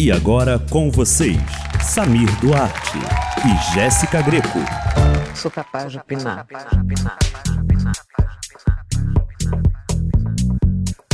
[0.00, 1.36] E agora com vocês,
[1.82, 2.98] Samir Duarte
[3.44, 4.60] e Jéssica Greco.
[5.34, 6.46] Sou capaz de opinar.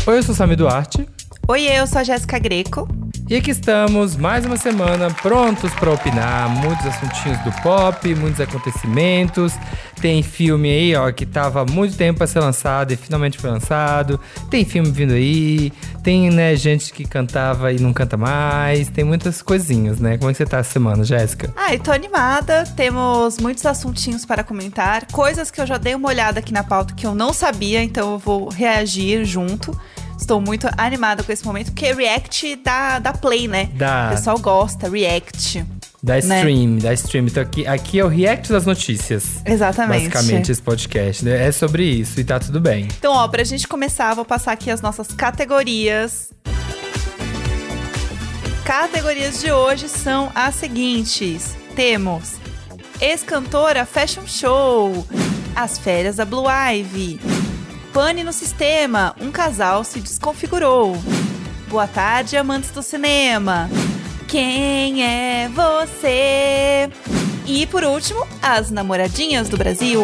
[0.06, 1.08] Oi, eu sou Samir Duarte.
[1.48, 2.86] Oi, eu sou a Jéssica Greco.
[3.26, 6.46] E aqui estamos, mais uma semana, prontos para opinar.
[6.46, 9.54] Muitos assuntinhos do pop, muitos acontecimentos.
[9.98, 13.48] Tem filme aí, ó, que tava há muito tempo para ser lançado e finalmente foi
[13.48, 14.20] lançado.
[14.50, 15.72] Tem filme vindo aí.
[16.02, 18.90] Tem, né, gente que cantava e não canta mais.
[18.90, 20.18] Tem muitas coisinhas, né?
[20.18, 21.50] Como é que você tá essa semana, Jéssica?
[21.72, 22.64] Eu tô animada.
[22.76, 25.06] Temos muitos assuntinhos para comentar.
[25.10, 28.12] Coisas que eu já dei uma olhada aqui na pauta que eu não sabia, então
[28.12, 29.74] eu vou reagir junto.
[30.24, 33.68] Estou muito animada com esse momento, porque react da, da Play, né?
[33.74, 35.62] O pessoal gosta, react.
[36.02, 36.38] Da Né?
[36.40, 37.26] stream, da stream.
[37.26, 39.42] Então aqui, aqui é o react das notícias.
[39.44, 40.08] Exatamente.
[40.08, 41.22] Basicamente, esse podcast.
[41.26, 41.46] né?
[41.48, 42.88] É sobre isso e tá tudo bem.
[42.98, 46.30] Então, ó, pra gente começar, vou passar aqui as nossas categorias.
[48.64, 52.36] Categorias de hoje são as seguintes: temos
[52.98, 55.06] ex-cantora Fashion Show,
[55.54, 57.20] as férias da Blue Ivy,
[57.94, 60.96] pane no sistema, um casal se desconfigurou.
[61.68, 63.70] Boa tarde, amantes do cinema.
[64.26, 66.90] Quem é você?
[67.46, 70.02] E por último, as namoradinhas do Brasil.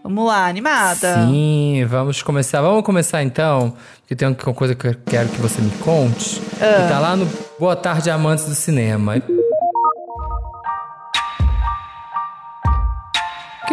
[0.00, 1.26] Vamos lá, animada.
[1.26, 2.60] Sim, vamos começar.
[2.60, 6.40] Vamos começar então, porque tem uma coisa que eu quero que você me conte.
[6.40, 9.20] Que tá lá no Boa Tarde Amantes do Cinema.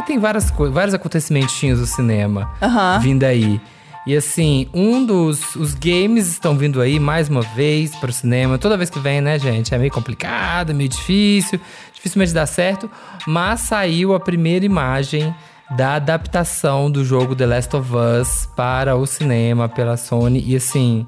[0.06, 3.00] Tem várias coisas, vários acontecimentinhos do cinema Aham.
[3.00, 3.60] vindo aí.
[4.06, 8.58] E assim, um dos os games estão vindo aí mais uma vez para o cinema.
[8.58, 9.74] Toda vez que vem, né, gente?
[9.74, 11.60] É meio complicado, meio difícil,
[11.94, 12.90] dificilmente dá certo.
[13.26, 15.34] Mas saiu a primeira imagem
[15.78, 20.44] da adaptação do jogo The Last of Us para o cinema pela Sony.
[20.46, 21.08] E assim,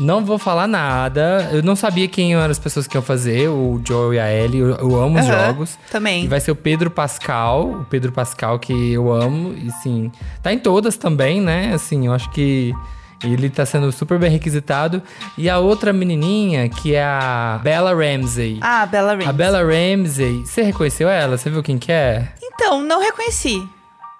[0.00, 1.48] não vou falar nada.
[1.52, 4.60] Eu não sabia quem eram as pessoas que iam fazer, o Joe e a Ellie.
[4.60, 5.78] Eu, eu amo os jogos.
[5.90, 6.24] também.
[6.24, 10.10] E vai ser o Pedro Pascal, o Pedro Pascal que eu amo, e sim,
[10.42, 11.72] tá em todas também, né?
[11.74, 12.72] Assim, eu acho que
[13.24, 15.00] ele tá sendo super bem requisitado.
[15.38, 18.58] E a outra menininha, que é a Bella Ramsey.
[18.60, 19.28] Ah, Bella Ramsey.
[19.28, 21.36] A Bella Ramsey, você reconheceu ela?
[21.38, 22.28] Você viu quem que é?
[22.42, 23.62] Então, não reconheci.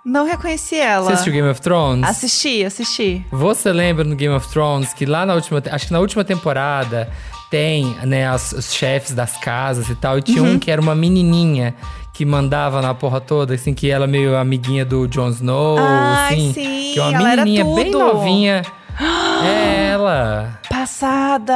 [0.04, 1.04] Não reconheci ela.
[1.06, 2.04] Você assistiu Game of Thrones?
[2.08, 3.24] Assisti, assisti.
[3.30, 7.08] Você lembra no Game of Thrones que lá na última, acho que na última temporada
[7.50, 10.54] tem, né, as- os chefes das casas e tal, e tinha Uhum.
[10.54, 11.74] um que era uma menininha
[12.12, 16.52] que mandava na porra toda, assim, que ela meio amiguinha do Jon Snow, Ai, assim,
[16.52, 18.62] sim, que é uma ela era menininha bem novinha.
[19.44, 20.58] é ela.
[20.68, 21.54] Passada.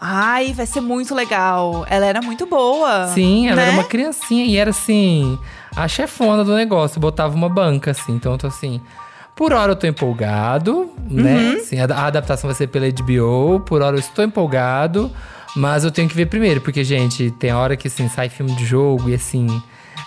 [0.00, 1.84] Ai, vai ser muito legal.
[1.88, 3.08] Ela era muito boa.
[3.08, 3.76] Sim, ela era né?
[3.78, 5.38] uma criancinha e era assim,
[5.82, 8.12] a chefona do negócio, botava uma banca assim.
[8.12, 8.80] Então eu tô assim,
[9.34, 11.38] por hora eu tô empolgado, né?
[11.38, 11.56] Uhum.
[11.56, 15.10] Assim, a, a adaptação vai ser pela HBO, por hora eu estou empolgado,
[15.56, 18.64] mas eu tenho que ver primeiro, porque gente, tem hora que assim sai filme de
[18.64, 19.62] jogo e assim,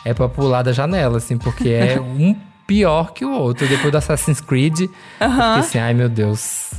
[0.06, 2.35] é pra pular da janela assim, porque é um
[2.67, 3.67] pior que o outro.
[3.67, 4.90] Depois do Assassin's Creed, eu
[5.29, 6.72] fiquei assim, ai meu Deus,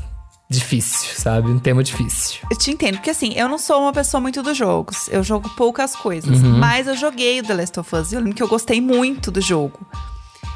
[0.49, 1.50] difícil, sabe?
[1.50, 2.41] Um tema difícil.
[2.50, 5.09] Eu te entendo, porque assim, eu não sou uma pessoa muito dos jogos.
[5.09, 6.41] Eu jogo poucas coisas.
[6.41, 6.59] Uhum.
[6.59, 9.31] Mas eu joguei o The Last of Us e eu lembro que eu gostei muito
[9.31, 9.81] do jogo.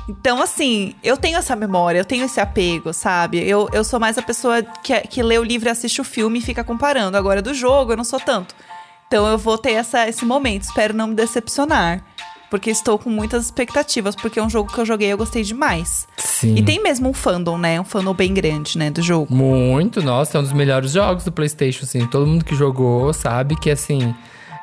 [0.08, 3.46] Então, assim, eu tenho essa memória, eu tenho esse apego, sabe?
[3.46, 6.38] Eu, eu sou mais a pessoa que, que lê o livro e assiste o filme
[6.38, 7.16] e fica comparando.
[7.16, 8.54] Agora, do jogo, eu não sou tanto.
[9.06, 10.62] Então, eu vou ter essa, esse momento.
[10.62, 12.02] Espero não me decepcionar.
[12.50, 14.14] Porque estou com muitas expectativas.
[14.16, 16.06] Porque é um jogo que eu joguei e eu gostei demais.
[16.16, 16.56] Sim.
[16.56, 17.80] E tem mesmo um fandom, né?
[17.80, 18.90] Um fandom bem grande, né?
[18.90, 19.34] Do jogo.
[19.34, 22.06] Muito, nossa, é um dos melhores jogos do PlayStation, assim.
[22.06, 24.14] Todo mundo que jogou sabe que, assim,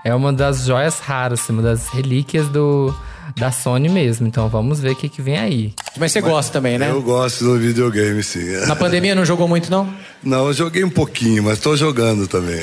[0.05, 2.93] é uma das joias raras, assim, uma das relíquias do,
[3.35, 4.27] da Sony mesmo.
[4.27, 5.73] Então vamos ver o que, que vem aí.
[5.97, 6.91] Mas você gosta também, né?
[6.91, 8.55] Eu gosto do videogame, sim.
[8.67, 9.89] Na pandemia não jogou muito, não?
[10.23, 12.59] Não, eu joguei um pouquinho, mas tô jogando também.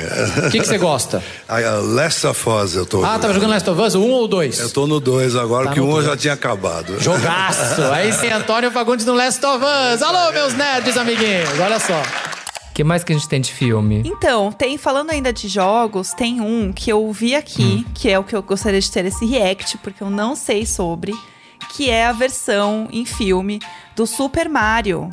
[0.47, 1.21] O que, que você gosta?
[1.49, 4.25] A Last of Us eu tô Ah, tava jogando Last of Us, o 1 ou
[4.25, 4.61] o 2?
[4.61, 6.07] Eu tô no 2 agora, Tá porque no um eu dois.
[6.07, 7.01] já tinha acabado.
[7.01, 7.83] Jogaço!
[7.93, 10.01] Aí sim, Antônio Fagundes no Last of Us.
[10.03, 12.01] Alô, meus nerds amiguinhos, olha só.
[12.73, 14.03] O que mais que a gente tem de filme?
[14.03, 18.25] Então, tem falando ainda de jogos, tem um que eu vi aqui, que é o
[18.25, 21.13] que eu gostaria de ter esse react, porque eu não sei sobre,
[21.77, 23.61] que é a versão em filme
[23.95, 25.11] do Super Mario.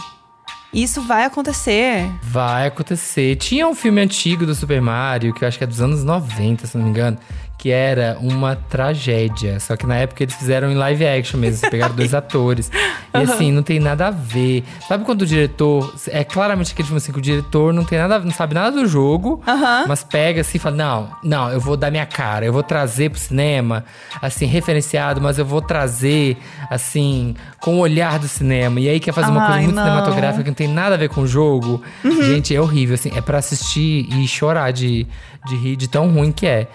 [0.74, 2.10] Isso vai acontecer.
[2.24, 3.36] Vai acontecer.
[3.36, 6.66] Tinha um filme antigo do Super Mario, que eu acho que é dos anos 90,
[6.66, 7.18] se não me engano,
[7.60, 9.60] que era uma tragédia.
[9.60, 12.72] Só que na época eles fizeram em live action mesmo, pegaram dois atores.
[13.14, 14.64] E assim, não tem nada a ver.
[14.88, 15.94] Sabe quando o diretor.
[16.08, 18.88] É claramente aquele filme assim que o diretor não tem nada, não sabe nada do
[18.88, 19.44] jogo,
[19.88, 23.10] mas pega assim e fala: Não, não, eu vou dar minha cara, eu vou trazer
[23.10, 23.84] pro cinema,
[24.22, 26.38] assim, referenciado, mas eu vou trazer,
[26.70, 28.80] assim, com o olhar do cinema.
[28.80, 29.84] E aí quer fazer uma coisa Ai, muito não.
[29.84, 31.82] cinematográfica que não tem nada a ver com o jogo.
[32.06, 35.06] Gente, é horrível, assim, é pra assistir e chorar de,
[35.46, 36.70] de rir, de tão ruim que é.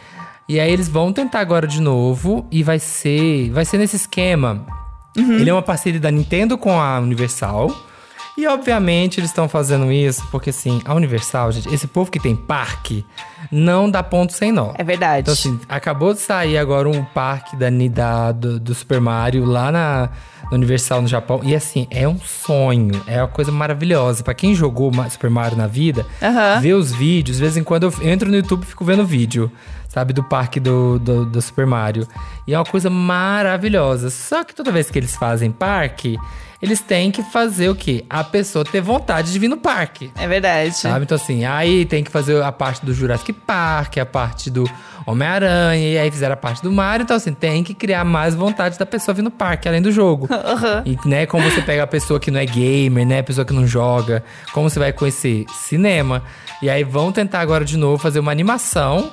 [0.48, 4.66] E aí eles vão tentar agora de novo e vai ser, vai ser nesse esquema.
[5.16, 7.70] Ele é uma parceria da Nintendo com a Universal.
[8.36, 12.34] E obviamente eles estão fazendo isso porque assim, a Universal, gente, esse povo que tem
[12.34, 13.06] parque
[13.50, 14.72] não dá ponto sem nó.
[14.76, 15.20] É verdade.
[15.20, 19.70] Então, assim, acabou de sair agora um parque da, da, do, do Super Mario lá
[19.70, 20.10] na,
[20.50, 21.40] Universal no Japão.
[21.42, 23.02] E assim, é um sonho.
[23.06, 24.22] É uma coisa maravilhosa.
[24.22, 26.06] Pra quem jogou Super Mario na vida,
[26.60, 27.38] vê os vídeos.
[27.38, 29.50] De vez em quando eu entro no YouTube e fico vendo vídeo,
[29.94, 30.12] sabe?
[30.12, 32.06] Do parque do, do, do Super Mario.
[32.48, 34.10] E é uma coisa maravilhosa.
[34.10, 36.18] Só que toda vez que eles fazem parque,
[36.60, 38.04] eles têm que fazer o quê?
[38.10, 40.10] A pessoa ter vontade de vir no parque.
[40.16, 40.76] É verdade.
[40.76, 41.04] Sabe?
[41.04, 44.68] Então, assim, aí tem que fazer a parte do Jurassic Park, a parte do
[45.06, 47.04] Homem-Aranha, e aí fizeram a parte do Mario.
[47.04, 50.28] Então, assim, tem que criar mais vontade da pessoa vir no parque, além do jogo.
[50.84, 53.52] E, né, como você pega a pessoa que não é gamer, né, a pessoa que
[53.52, 56.22] não joga, como você vai conhecer cinema.
[56.60, 59.12] E aí vão tentar agora de novo fazer uma animação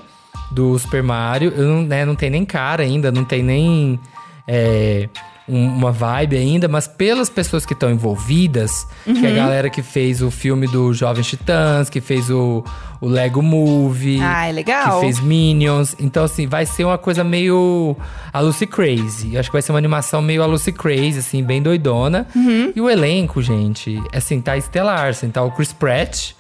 [0.52, 1.52] do Super Mario.
[1.56, 4.00] Eu não, né, não tem nem cara ainda, não tem nem.
[4.48, 5.08] é,
[5.50, 9.82] um- uma vibe ainda, mas pelas pessoas que estão envolvidas, que é a galera que
[9.82, 12.64] fez o filme do Jovens Titãs, que fez o,
[13.02, 15.00] o Lego Movie, Ah, é legal.
[15.00, 15.96] que fez Minions.
[16.00, 17.96] Então, assim, vai ser uma coisa meio
[18.32, 19.34] a Lucy Crazy.
[19.34, 22.28] Eu acho que vai ser uma animação meio a Lucy Crazy, assim, bem doidona.
[22.36, 22.72] Uhum.
[22.76, 25.10] E o elenco, gente, assim, tá estelar.
[25.10, 26.32] Assim, tá o Chris Pratt,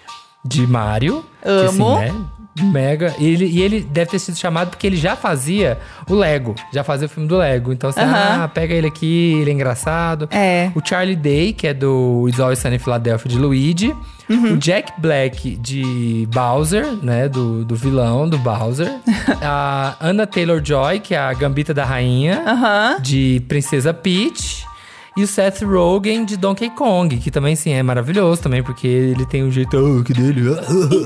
[0.46, 1.25] de Mario.
[1.42, 1.98] que, Amo.
[1.98, 2.16] assim, né,
[2.59, 3.13] Mega.
[3.18, 6.56] E ele, e ele deve ter sido chamado porque ele já fazia o Lego.
[6.74, 7.71] Já fazia o filme do Lego.
[7.71, 8.44] Então, assim, Aham.
[8.44, 10.27] ah, pega ele aqui, ele é engraçado.
[10.31, 10.71] É.
[10.75, 13.95] O Charlie Day, que é do It's Always Sunny in Philadelphia, de Luigi.
[14.30, 14.53] Uhum.
[14.53, 17.27] O Jack Black, de Bowser, né?
[17.27, 18.89] Do, do vilão, do Bowser.
[19.42, 22.98] a Anna Taylor-Joy, que é a Gambita da Rainha, Aham.
[23.01, 24.65] de Princesa Peach.
[25.16, 29.25] E o Seth Rogen, de Donkey Kong, que também, sim, é maravilhoso também, porque ele
[29.25, 30.42] tem um jeito ah, que dele...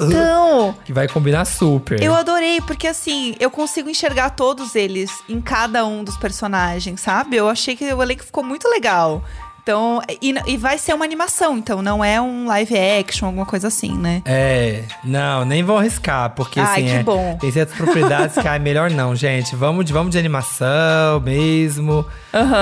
[0.05, 2.01] Então, que vai combinar super.
[2.01, 7.35] eu adorei, porque assim, eu consigo enxergar todos eles em cada um dos personagens, sabe?
[7.35, 9.23] Eu achei que o elenco ficou muito legal.
[9.65, 13.67] Então, e, e vai ser uma animação, então não é um live action, alguma coisa
[13.67, 14.21] assim, né?
[14.23, 17.35] É, não, nem vou arriscar, porque Ai, assim, que é, bom.
[17.41, 19.55] tem certas propriedades que, ah, melhor não, gente.
[19.55, 22.05] Vamos de, vamos de animação mesmo,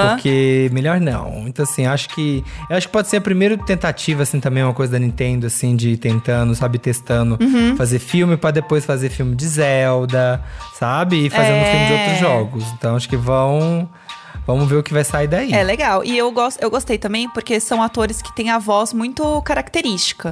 [0.07, 1.43] porque melhor não.
[1.45, 4.73] Então, assim, acho que, eu acho que pode ser a primeira tentativa, assim, também, uma
[4.73, 7.75] coisa da Nintendo, assim, de tentando, sabe, testando Uhum.
[7.75, 10.41] fazer filme pra depois fazer filme de Zelda,
[10.79, 11.25] sabe?
[11.25, 11.65] E fazendo É.
[11.65, 12.63] filme de outros jogos.
[12.77, 13.89] Então, acho que vão,
[14.45, 15.53] vamos ver o que vai sair daí.
[15.53, 16.03] É legal.
[16.03, 20.31] E eu, gosto, eu gostei também porque são atores que têm a voz muito característica.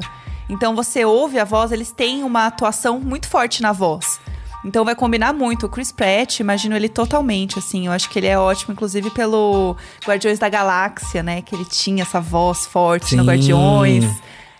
[0.49, 4.19] Então você ouve a voz, eles têm uma atuação muito forte na voz.
[4.63, 5.65] Então vai combinar muito.
[5.65, 7.87] O Chris Pratt, imagino ele totalmente, assim.
[7.87, 9.75] Eu acho que ele é ótimo, inclusive pelo
[10.05, 11.41] Guardiões da Galáxia, né?
[11.41, 13.29] Que ele tinha essa voz forte no Sim.
[13.29, 14.05] Guardiões.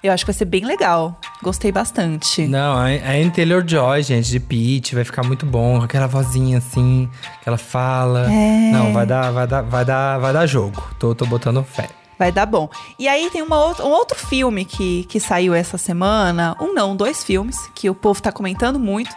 [0.04, 1.20] Eu acho que vai ser bem legal.
[1.44, 2.48] Gostei bastante.
[2.48, 5.82] Não, a a Anne Taylor-Joy, gente, de Peach, vai ficar muito bom.
[5.82, 7.08] Aquela vozinha assim,
[7.42, 8.32] que ela fala.
[8.32, 8.72] É.
[8.72, 10.84] Não, vai dar, vai dar, vai dar, vai dar jogo.
[10.98, 11.88] Tô, tô botando fé.
[12.22, 12.70] Vai dar bom.
[13.00, 16.56] E aí tem uma um outro filme que, que saiu essa semana.
[16.60, 19.10] Um não, dois filmes, que o povo tá comentando muito.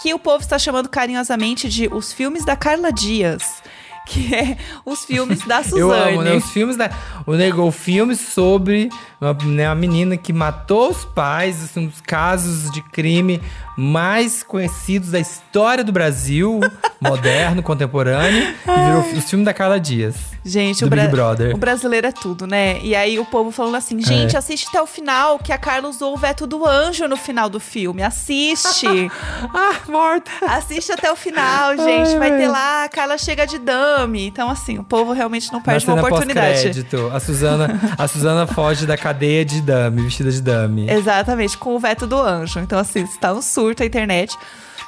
[0.00, 3.62] Que o povo está chamando carinhosamente de os filmes da Carla Dias.
[4.06, 4.56] Que é
[4.86, 5.80] os filmes da Suzane.
[5.80, 6.34] Eu amo, né?
[6.34, 6.90] Os filmes da.
[7.26, 8.88] O nego, o filme sobre
[9.20, 13.40] uma, né, uma menina que matou os pais, assim, um dos casos de crime
[13.76, 16.60] mais conhecidos da história do Brasil,
[17.00, 20.16] moderno, contemporâneo, e virou os filmes da Carla Dias.
[20.44, 21.54] Gente, o, Big Brother.
[21.54, 22.78] o brasileiro é tudo, né?
[22.80, 24.38] E aí o povo falando assim, gente, É.
[24.38, 27.58] assiste até o final, que a Carla usou o veto do anjo no final do
[27.60, 28.02] filme.
[28.02, 28.86] Assiste!
[29.52, 30.30] Ah, morta!
[30.46, 32.16] assiste até o final, gente.
[32.18, 34.26] Vai ter lá, a Carla chega de dame.
[34.26, 36.86] Então, assim, o povo realmente não perde uma oportunidade.
[37.12, 40.90] a Suzana, a Suzana foge da cadeia de dame, vestida de dame.
[40.90, 42.58] Exatamente, com o veto do anjo.
[42.58, 44.36] Então, assim, está um surto a internet.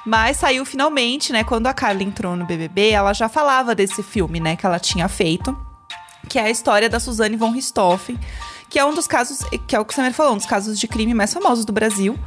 [0.04, 1.44] Mas saiu finalmente, né?
[1.44, 4.56] Quando a Carla entrou no BBB, ela já falava desse filme, né?
[4.56, 5.56] Que ela tinha feito.
[6.28, 8.18] Que é a história da Suzane von Richthofen.
[8.68, 10.80] Que é um dos casos, que é o que o Samir falou, um dos casos
[10.80, 12.18] de crime mais famosos do Brasil.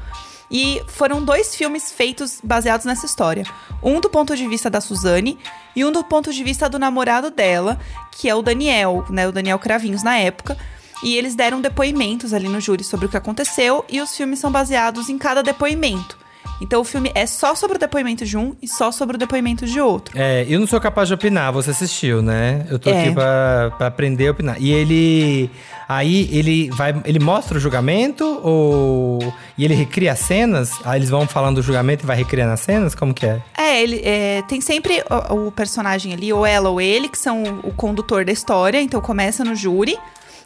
[0.49, 3.43] E foram dois filmes feitos baseados nessa história.
[3.83, 5.37] Um do ponto de vista da Suzane
[5.75, 7.77] e um do ponto de vista do namorado dela,
[8.13, 9.27] que é o Daniel, né?
[9.27, 10.57] O Daniel Cravinhos na época.
[11.03, 14.51] E eles deram depoimentos ali no júri sobre o que aconteceu e os filmes são
[14.51, 16.19] baseados em cada depoimento.
[16.61, 19.65] Então o filme é só sobre o depoimento de um e só sobre o depoimento
[19.65, 20.15] de outro.
[20.15, 22.67] É, eu não sou capaz de opinar, você assistiu, né?
[22.69, 23.01] Eu tô É.
[23.01, 24.57] aqui pra, pra aprender a opinar.
[24.61, 25.49] E ele.
[25.89, 26.93] Aí ele vai.
[27.03, 29.33] Ele mostra o julgamento ou.
[29.57, 30.73] E ele recria as cenas?
[30.85, 32.93] Aí eles vão falando do julgamento e vai recriando as cenas?
[32.93, 33.41] Como que é?
[33.57, 37.41] É, ele é, tem sempre o, o personagem ali, ou ela ou ele, que são
[37.41, 39.97] o, o condutor da história, então começa no júri.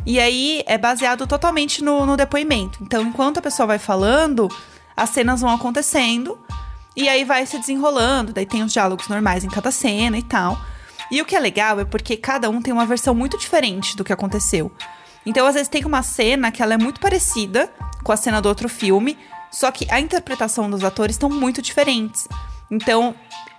[0.06, 2.80] E aí é baseado totalmente no, no depoimento.
[2.82, 4.50] Então, enquanto a pessoa vai falando,
[4.96, 6.40] as cenas vão acontecendo
[6.96, 8.34] e aí vai se desenrolando.
[8.34, 10.58] Daí tem os diálogos normais em cada cena e tal.
[11.12, 14.04] E o que é legal é porque cada um tem uma versão muito diferente do
[14.04, 14.72] que aconteceu.
[15.26, 17.72] Então, às vezes, tem uma cena que ela é muito parecida
[18.04, 19.18] com a cena do outro filme,
[19.52, 22.28] só que a interpretação dos atores estão muito diferentes.
[22.70, 23.16] Então,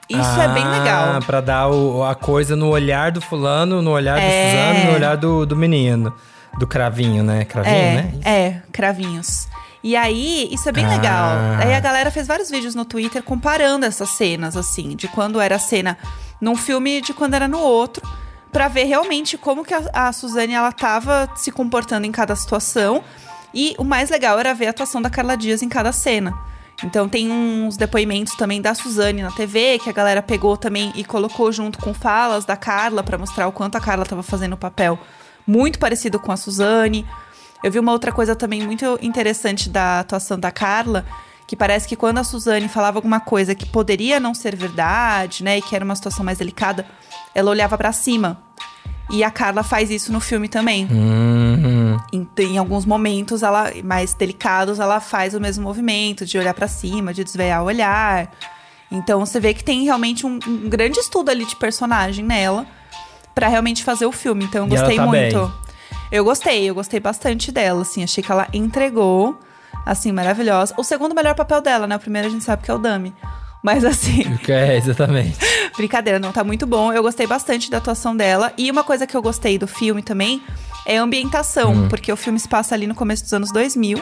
[0.09, 1.15] isso é bem legal.
[1.17, 4.51] Ah, pra dar o- a coisa no olhar do fulano, no olhar do É.
[4.51, 6.13] Suzano, no olhar do, do menino.
[6.59, 7.45] Do cravinho, né?
[7.45, 8.15] Cravinho, é, né?
[8.25, 9.47] É, cravinhos.
[9.85, 10.89] E aí, isso é bem Ah.
[10.89, 11.31] legal.
[11.61, 15.57] Aí a galera fez vários vídeos no Twitter comparando essas cenas, assim, de quando era
[15.57, 15.97] a cena
[16.41, 18.03] num filme e de quando era no outro,
[18.51, 23.03] pra ver realmente como que a, a Suzane ela tava se comportando em cada situação.
[23.55, 26.33] E o mais legal era ver a atuação da Carla Dias em cada cena.
[26.85, 31.05] Então tem uns depoimentos também da Suzane na TV, que a galera pegou também e
[31.05, 34.59] colocou junto com falas da Carla pra mostrar o quanto a Carla tava fazendo o
[34.59, 34.99] papel
[35.47, 37.07] muito parecido com a Suzane.
[37.63, 41.07] Eu vi uma outra coisa também muito interessante da atuação da Carla,
[41.47, 45.59] que parece que quando a Suzane falava alguma coisa que poderia não ser verdade, né,
[45.59, 46.85] e que era uma situação mais delicada,
[47.35, 48.43] ela olhava pra cima.
[49.09, 50.89] E a Carla faz isso no filme também.
[50.91, 56.53] Hum, Em, em alguns momentos ela mais delicados, ela faz o mesmo movimento de olhar
[56.55, 58.31] pra cima, de desviar o olhar.
[58.91, 62.67] Então você vê que tem realmente um, um grande estudo ali de personagem nela
[63.35, 64.45] pra realmente fazer o filme.
[64.45, 65.39] Então eu gostei tá muito.
[65.39, 65.53] bem.
[66.11, 69.39] Eu gostei, eu gostei bastante dela, assim, achei que ela entregou,
[69.85, 70.73] assim, maravilhosa.
[70.77, 71.97] O segundo melhor papel dela, né?
[71.97, 73.13] O primeiro a gente sabe que é o Dami.
[73.67, 75.37] Mas assim, é, exatamente.
[75.77, 76.93] Brincadeira, não, tá muito bom.
[76.93, 78.53] Eu gostei bastante da atuação dela.
[78.57, 80.41] E uma coisa que eu gostei do filme também
[80.87, 81.89] é a ambientação, Hum.
[81.89, 83.99] porque o filme se passa ali no começo dos anos 2000.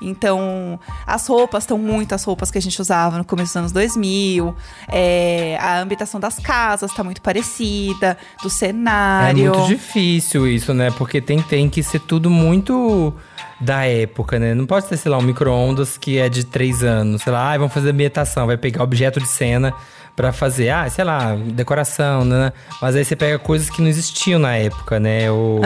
[0.00, 3.72] Então, as roupas estão muito as roupas que a gente usava no começo dos anos
[3.72, 4.54] 2000.
[4.88, 9.50] É, a ambientação das casas tá muito parecida, do É cenário.
[9.54, 10.90] muito difícil isso, né?
[10.92, 13.12] Porque tem, tem que ser tudo muito
[13.60, 14.54] da época, né?
[14.54, 17.22] Não pode ser, sei lá, um micro-ondas que é de três anos.
[17.22, 19.74] Sei lá, ah, vamos fazer ambientação, vai pegar objeto de cena
[20.14, 22.52] pra fazer, ah, sei lá, decoração, né?
[22.82, 25.30] Mas aí você pega coisas que não existiam na época, né?
[25.30, 25.60] Ou,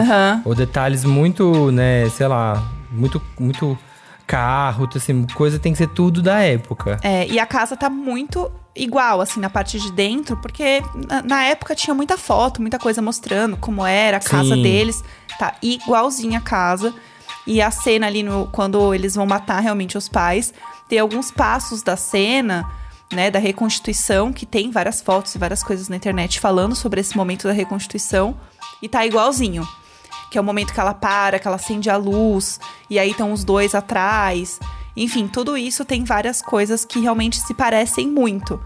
[0.45, 3.79] ou detalhes muito, né, sei lá, muito, muito
[4.27, 6.99] carro, assim, coisa tem que ser tudo da época.
[7.03, 11.45] É, e a casa tá muito igual, assim, na parte de dentro, porque na, na
[11.45, 14.63] época tinha muita foto, muita coisa mostrando como era a casa Sim.
[14.63, 15.05] deles.
[15.39, 16.95] Tá igualzinha a casa.
[17.47, 20.55] E a cena ali, no, quando eles vão matar realmente os pais,
[20.89, 22.69] tem alguns passos da cena,
[23.13, 27.17] né, da reconstituição, que tem várias fotos e várias coisas na internet falando sobre esse
[27.17, 28.37] momento da reconstituição.
[28.81, 29.67] E tá igualzinho.
[30.33, 32.59] Que é o momento que ela para, que ela acende a luz,
[32.89, 34.59] e aí estão os dois atrás.
[34.97, 38.59] Enfim, tudo isso tem várias coisas que realmente se parecem muito.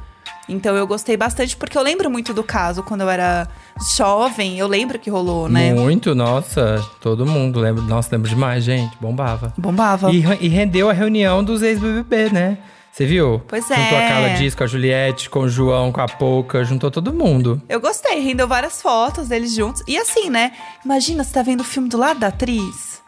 [0.48, 3.48] Então eu gostei bastante, porque eu lembro muito do caso quando eu era
[3.96, 5.74] jovem, eu lembro que rolou, né?
[5.74, 7.82] Muito, nossa, todo mundo lembra.
[7.82, 9.52] Nossa, lembro demais, gente, bombava.
[9.58, 10.12] Bombava.
[10.12, 12.58] E, e rendeu a reunião dos ex-BBB, né?
[12.96, 13.42] Você viu?
[13.46, 14.06] Pois Juntou é.
[14.06, 17.60] a Carla Dias com a Juliette, com o João, com a Pouca, juntou todo mundo.
[17.68, 19.82] Eu gostei, rendeu várias fotos deles juntos.
[19.86, 20.52] E assim, né?
[20.82, 23.02] Imagina, você tá vendo o filme do lado da atriz.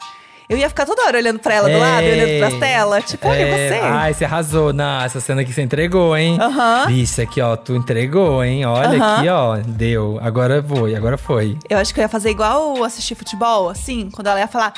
[0.46, 3.04] Eu ia ficar toda hora olhando pra ela do lado, olhando pras telas.
[3.06, 3.80] Tipo, olha É, você.
[3.82, 4.74] Ai, você arrasou.
[4.74, 6.36] Não, essa cena aqui você entregou, hein?
[6.38, 6.90] Aham.
[6.90, 8.66] Isso aqui, ó, tu entregou, hein?
[8.66, 10.18] Olha aqui, ó, deu.
[10.20, 11.56] Agora foi, agora foi.
[11.66, 14.74] Eu acho que eu ia fazer igual assistir futebol, assim, quando ela ia falar.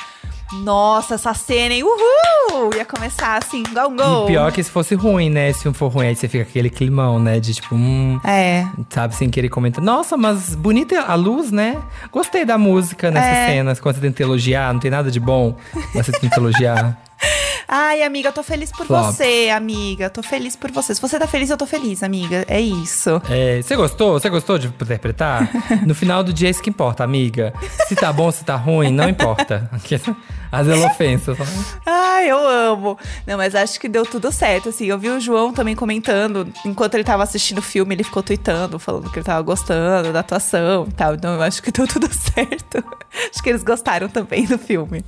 [0.53, 1.83] Nossa, essa cena, hein?
[1.83, 2.69] Uhul!
[2.75, 4.25] Ia começar assim, um gol.
[4.25, 5.51] E pior que se fosse ruim, né?
[5.53, 7.39] Se não for ruim, aí você fica aquele climão, né?
[7.39, 8.65] De tipo, hum, É.
[8.89, 9.83] sabe, sem querer comentar.
[9.83, 11.77] Nossa, mas bonita a luz, né?
[12.11, 13.47] Gostei da música nessa É.
[13.47, 13.75] cena.
[13.75, 15.55] Quando você tenta elogiar, não tem nada de bom,
[15.95, 16.97] mas você tenta elogiar.
[17.73, 19.05] Ai, amiga, eu tô feliz por Flop.
[19.05, 20.09] você, amiga.
[20.09, 20.93] Tô feliz por você.
[20.93, 22.43] Se você tá feliz, eu tô feliz, amiga.
[22.49, 23.21] É isso.
[23.29, 24.19] É, você gostou?
[24.19, 25.49] Você gostou de interpretar?
[25.87, 27.53] No final do dia é isso que importa, amiga.
[27.87, 29.69] Se tá bom, se tá ruim, não importa.
[30.51, 31.37] As ofensas.
[31.85, 32.97] Ai, eu amo.
[33.25, 34.85] Não, mas acho que deu tudo certo, assim.
[34.85, 38.77] Eu vi o João também comentando, enquanto ele tava assistindo o filme, ele ficou tweetando,
[38.77, 41.15] falando que ele tava gostando da atuação e tal.
[41.15, 42.83] Então eu acho que deu tudo certo.
[43.31, 45.05] Acho que eles gostaram também do filme.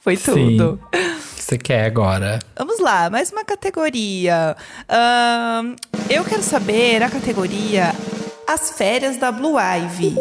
[0.00, 0.56] Foi Sim.
[0.56, 0.80] tudo.
[0.92, 2.38] O que você quer agora?
[2.56, 4.56] Vamos lá, mais uma categoria.
[4.88, 5.76] Ahn,
[6.08, 7.94] eu quero saber a categoria
[8.48, 10.16] As Férias da Blue Ivy.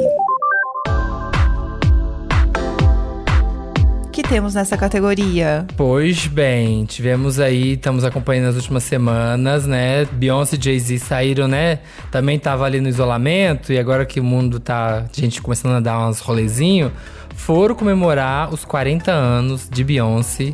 [4.15, 5.67] Que temos nessa categoria?
[5.75, 10.05] Pois bem, tivemos aí, estamos acompanhando as últimas semanas, né?
[10.05, 11.79] Beyoncé e Jay-Z saíram, né?
[12.11, 15.79] Também tava ali no isolamento e agora que o mundo tá, a gente começando a
[15.81, 16.93] dar uns rolezinho,
[17.35, 20.53] foram comemorar os 40 anos de Beyoncé.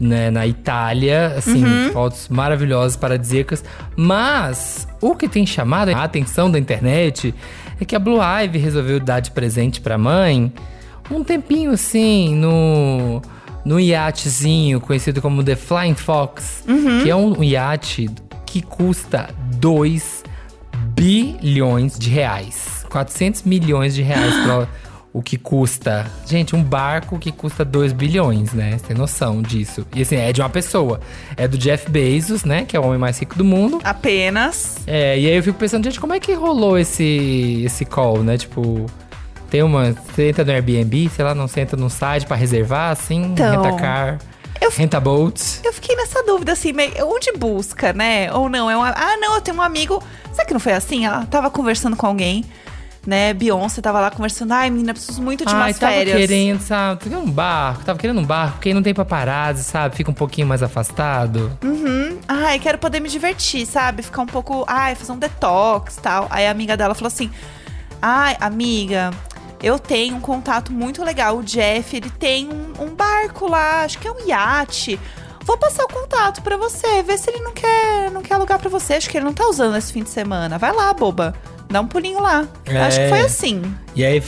[0.00, 3.62] Né, na Itália, assim, fotos maravilhosas, paradisíacas.
[3.94, 7.34] Mas o que tem chamado a atenção da internet
[7.78, 10.52] é que a Blue Ivy resolveu dar de presente pra mãe
[11.10, 13.22] um tempinho assim no
[13.64, 16.64] no iatezinho conhecido como The Flying Fox,
[17.02, 18.08] que é um iate
[18.46, 20.24] que custa 2
[20.94, 22.84] bilhões de reais.
[22.90, 24.66] 400 milhões de reais pra
[25.12, 26.06] o que custa.
[26.26, 28.76] Gente, um barco que custa 2 bilhões, né?
[28.78, 29.86] Você tem noção disso.
[29.94, 31.00] E assim, é de uma pessoa.
[31.36, 32.64] É do Jeff Bezos, né?
[32.64, 33.80] Que é o homem mais rico do mundo.
[33.84, 34.78] Apenas.
[34.86, 38.38] É, e aí eu fico pensando, gente, como é que rolou esse, esse call, né?
[38.38, 38.86] Tipo,
[39.50, 39.92] tem uma.
[39.92, 43.62] Você entra no Airbnb, sei lá, não você entra num site pra reservar, assim, Então,
[43.62, 44.18] renta car,
[44.60, 45.60] eu- renta boats.
[45.64, 48.32] Eu fiquei nessa dúvida, assim, meio- onde busca, né?
[48.32, 48.82] Ou não, é um.
[48.82, 50.02] Ah, não, eu tenho um amigo.
[50.32, 51.04] Será que não foi assim?
[51.06, 52.44] Ela tava conversando com alguém,
[53.06, 53.32] né?
[53.34, 54.52] Beyoncé tava lá conversando.
[54.52, 56.16] Ai, menina, preciso muito de Ai, umas tava férias.
[56.16, 57.00] querendo, sabe?
[57.00, 59.96] Queria um barco, tava querendo um barco, porque não tem paparazzi, sabe?
[59.96, 61.58] Fica um pouquinho mais afastado.
[61.64, 62.18] Uhum.
[62.28, 64.02] Ai, quero poder me divertir, sabe?
[64.02, 64.64] Ficar um pouco.
[64.68, 66.26] Ai, fazer um detox e tal.
[66.30, 67.28] Aí a amiga dela falou assim:
[68.00, 69.10] Ai, amiga.
[69.62, 71.38] Eu tenho um contato muito legal.
[71.38, 74.98] O Jeff, ele tem um, um barco lá, acho que é um iate.
[75.44, 78.68] Vou passar o contato pra você, ver se ele não quer, não quer alugar pra
[78.68, 78.94] você.
[78.94, 80.58] Acho que ele não tá usando esse fim de semana.
[80.58, 81.34] Vai lá, boba.
[81.68, 82.46] Dá um pulinho lá.
[82.66, 82.80] É.
[82.80, 83.62] Acho que foi assim.
[83.94, 84.22] E aí,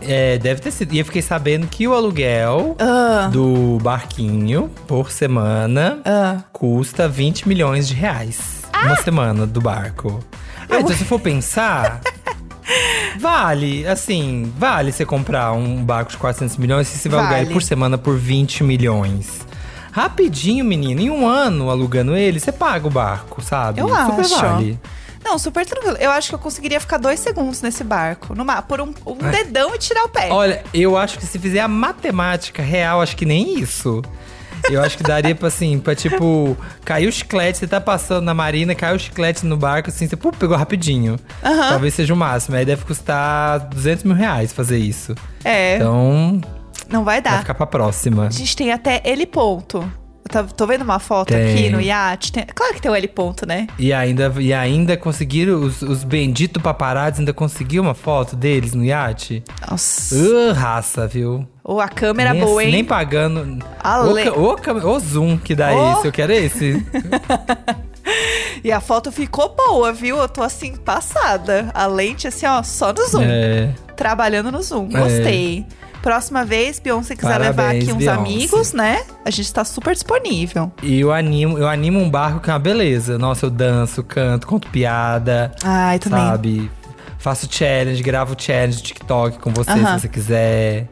[0.00, 0.92] é, deve ter sido.
[0.94, 6.42] E eu fiquei sabendo que o aluguel Ah, do barquinho por semana ah.
[6.52, 8.62] custa 20 milhões de reais.
[8.84, 10.22] Uma semana do barco.
[10.68, 12.00] Ah, então se for pensar.
[13.18, 17.46] Vale, assim, vale você comprar um barco de 400 milhões se você vai alugar ele
[17.46, 17.54] Vale.
[17.54, 19.46] por semana por 20 milhões.
[19.90, 21.00] Rapidinho, menino.
[21.00, 23.80] Em um ano alugando ele, você paga o barco, sabe?
[23.80, 24.36] Eu Super acho.
[24.36, 24.80] vale.
[25.24, 25.96] Não, super tranquilo.
[25.98, 28.34] Eu acho que eu conseguiria ficar dois segundos nesse barco.
[28.34, 30.28] Numa, por um, um dedão e tirar o pé.
[30.30, 34.02] Olha, eu acho que se fizer a matemática real, acho que nem isso.
[34.70, 38.34] Eu acho que daria pra assim, pra tipo, cair o chiclete, você tá passando na
[38.34, 41.18] marina, caiu o chiclete no barco, assim, você pô, pegou rapidinho.
[41.44, 41.68] Aham.
[41.70, 42.56] Talvez seja o máximo.
[42.56, 45.14] Aí deve custar 200 mil reais fazer isso.
[45.44, 46.40] É, Então,
[46.90, 47.38] não vai vai dar.
[47.40, 48.26] ficar pra próxima.
[48.26, 49.90] A gente tem até L ponto.
[50.30, 51.54] Tá- tô vendo uma foto Tem.
[51.54, 52.30] aqui no iate.
[52.32, 53.66] Tem- claro que tem o L ponto, né?
[53.78, 58.84] E ainda, e ainda conseguiram, os, os benditos paparazzi ainda conseguiram uma foto deles no
[58.84, 59.42] iate.
[59.70, 60.14] Nossa.
[60.14, 61.48] Uh, raça, viu?
[61.68, 62.72] Ou a câmera nem, boa, hein?
[62.72, 63.58] nem pagando.
[63.78, 65.98] Ale- O, o, o zoom que dá Oh.
[65.98, 66.82] esse, eu quero esse.
[68.64, 70.16] E a foto ficou boa, viu?
[70.18, 71.70] Eu tô assim, passada.
[71.74, 73.22] A lente, assim, ó, só no zoom.
[73.22, 73.72] É.
[73.94, 74.88] Trabalhando no zoom.
[74.94, 74.98] É.
[74.98, 75.66] Gostei.
[76.02, 78.18] Próxima vez, Beyoncé quiser levar Parabéns, aqui uns Beyoncé.
[78.20, 79.02] amigos, né?
[79.24, 80.72] A gente tá super disponível.
[80.82, 83.18] E eu animo, eu animo um barco que é uma beleza.
[83.18, 85.52] Nossa, eu danço, canto, conto piada.
[85.62, 86.18] Ai, também.
[86.18, 86.70] Sabe?
[87.18, 89.94] Faço challenge, gravo challenge do TikTok com você Aham.
[89.96, 90.86] se você quiser.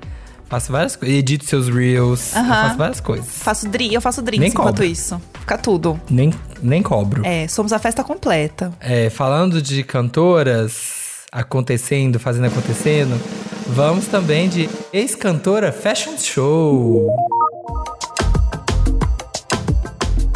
[0.49, 1.17] Faço várias coisas.
[1.19, 2.31] Edito seus reels.
[2.31, 3.27] faço várias coisas.
[3.29, 4.87] Faço dri eu faço drinks Nem enquanto cobra.
[4.87, 5.21] isso.
[5.41, 6.01] Fica tudo.
[6.09, 6.33] Nem,
[6.63, 7.27] nem cobro.
[7.27, 8.73] É, somos a festa completa.
[8.81, 13.21] É, falando de cantoras acontecendo, fazendo acontecendo,
[13.67, 17.09] vamos também de ex-cantora Fashion Show.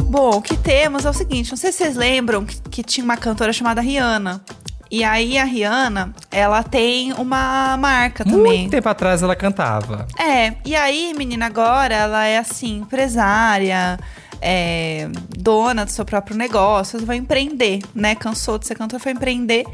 [0.04, 3.04] Bom, o que temos é o seguinte: não sei se vocês lembram que, que tinha
[3.04, 4.42] uma cantora chamada Rihanna.
[4.90, 8.60] E aí a Rihanna, ela tem uma marca também.
[8.62, 10.06] Muito tempo atrás ela cantava.
[10.18, 13.98] É, e aí, menina, agora ela é assim, empresária,
[14.40, 18.16] é, dona do seu próprio negócio, vai empreender, né?
[18.16, 19.64] Cansou de ser cantora, foi empreender.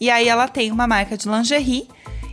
[0.00, 1.86] E aí ela tem uma marca de lingerie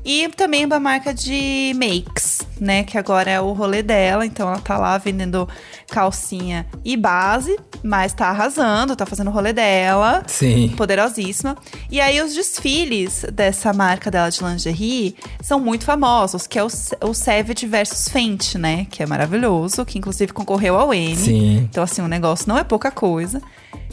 [0.05, 2.83] e também uma marca de makes, né?
[2.83, 4.23] Que agora é o rolê dela.
[4.23, 5.49] Então ela tá lá vendendo
[5.89, 10.69] calcinha e base, mas tá arrasando, tá fazendo o rolê dela Sim.
[10.77, 11.57] poderosíssima.
[11.89, 16.67] E aí os desfiles dessa marca dela de lingerie são muito famosos, que é o,
[17.01, 18.85] o Savage versus Fenty, né?
[18.91, 21.15] Que é maravilhoso, que inclusive concorreu ao Emmy.
[21.15, 21.57] Sim.
[21.69, 23.41] Então assim, o negócio não é pouca coisa.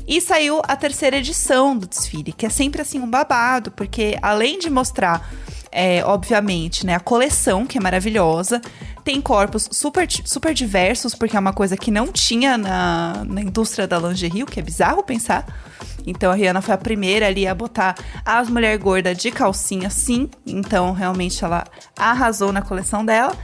[0.07, 4.59] E saiu a terceira edição do desfile, que é sempre assim um babado, porque além
[4.59, 5.31] de mostrar,
[5.71, 8.61] é, obviamente, né, a coleção, que é maravilhosa,
[9.05, 13.87] tem corpos super, super diversos, porque é uma coisa que não tinha na, na indústria
[13.87, 15.47] da lingerie, o que é bizarro pensar.
[16.07, 20.29] Então a Rihanna foi a primeira ali a botar as mulheres gordas de calcinha, sim.
[20.47, 21.65] Então realmente ela
[21.97, 23.37] arrasou na coleção dela.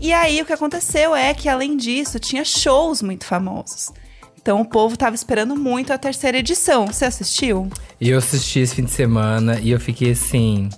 [0.00, 3.92] E aí o que aconteceu é que, além disso, tinha shows muito famosos.
[4.40, 6.86] Então o povo tava esperando muito a terceira edição.
[6.86, 7.68] Você assistiu?
[8.00, 10.68] Eu assisti esse fim de semana e eu fiquei assim.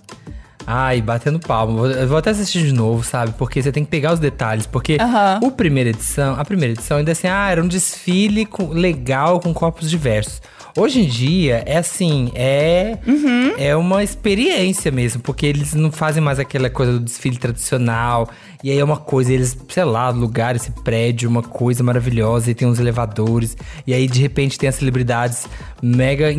[0.71, 1.87] Ai, batendo palma.
[1.87, 3.33] Eu vou até assistir de novo, sabe?
[3.39, 4.67] Porque você tem que pegar os detalhes.
[4.67, 5.41] Porque Aham.
[5.43, 9.41] o primeira edição, a primeira edição ainda é assim, ah, era um desfile com- legal
[9.41, 10.43] com corpos diversos.
[10.77, 13.55] Hoje em dia, é assim, é, Uhum.
[13.59, 18.29] é uma experiência mesmo, porque eles não fazem mais aquela coisa do desfile tradicional.
[18.63, 22.55] E aí é uma coisa, eles, sei lá, lugar, esse prédio, uma coisa maravilhosa, e
[22.55, 23.57] tem uns elevadores.
[23.87, 25.47] E aí, de repente, tem as celebridades
[25.83, 26.35] mega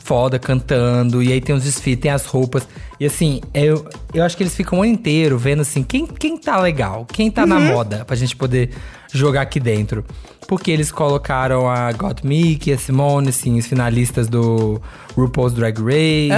[0.00, 2.66] foda cantando, e aí tem os desfiles, tem as roupas.
[3.00, 6.36] E assim, eu, eu acho que eles ficam o ano inteiro vendo assim, quem, quem
[6.38, 8.70] tá legal, quem tá na moda, pra gente poder
[9.12, 10.04] jogar aqui dentro.
[10.46, 14.80] Porque eles colocaram a Gottmik e a Simone, assim, os finalistas do
[15.16, 16.30] RuPaul's Drag Race.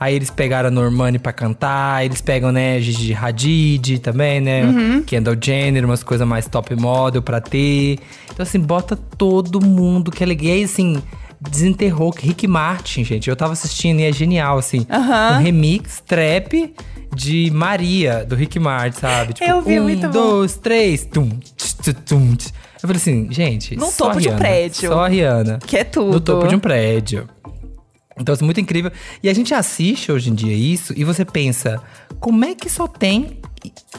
[0.00, 4.62] Aí eles pegaram a Normani pra cantar, eles pegam, né, Gigi Hadid também, né?
[5.06, 7.98] Kendall Jenner, umas coisas mais top model pra ter.
[8.32, 10.46] Então, assim, bota todo mundo que é legal.
[10.46, 11.00] E aí, assim,
[11.40, 13.30] desenterrou Rick Martin, gente.
[13.30, 14.86] Eu tava assistindo e é genial, assim.
[15.38, 16.74] Um remix trap
[17.14, 19.32] de Maria, do Rick Martin, sabe?
[19.34, 20.10] Tipo, Eu vi, um, muito bom.
[20.10, 22.48] dois, três, tum, tch, tum, tch.
[22.76, 24.90] Eu falei assim, gente, No só topo de um prédio.
[24.90, 25.58] Só a Rihanna.
[25.66, 26.12] Que é tudo.
[26.12, 27.28] No topo de um prédio.
[28.18, 28.90] Então, isso é muito incrível.
[29.22, 31.82] E a gente assiste hoje em dia isso e você pensa,
[32.18, 33.40] como é que só tem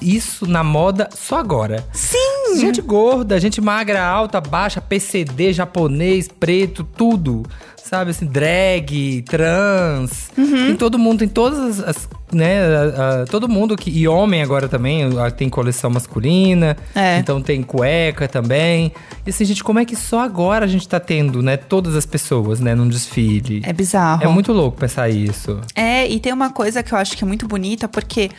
[0.02, 1.86] isso na moda só agora?
[1.94, 2.60] Sim!
[2.60, 7.44] Gente gorda, gente magra, alta, baixa, PCD, japonês, preto, tudo.
[7.76, 10.32] Sabe, assim, drag, trans.
[10.38, 10.66] Uhum.
[10.68, 11.90] Tem todo mundo, tem todas as.
[11.90, 13.90] as, né, a- a- todo mundo que.
[13.90, 15.04] E homem agora também,
[15.38, 16.76] tem coleção masculina.
[16.94, 17.18] É.
[17.20, 18.92] Então tem cueca também.
[19.26, 22.06] E assim, gente, como é que só agora a gente tá tendo, né, todas as
[22.06, 23.62] pessoas, né, num desfile?
[23.66, 24.24] É bizarro.
[24.24, 25.60] É muito louco pensar isso.
[25.76, 28.30] É, e tem uma coisa que eu acho que é muito bonita, porque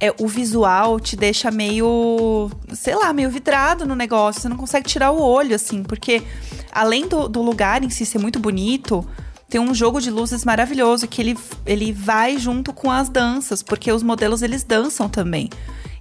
[0.00, 4.40] é, o visual te deixa meio, sei lá, meio vidrado no negócio.
[4.42, 6.22] Você não consegue tirar o olho, assim, porque
[6.70, 9.04] além do, do lugar em si ser muito bonito,
[9.48, 13.90] tem um jogo de luzes maravilhoso que ele, ele vai junto com as danças, porque
[13.92, 15.48] os modelos eles dançam também.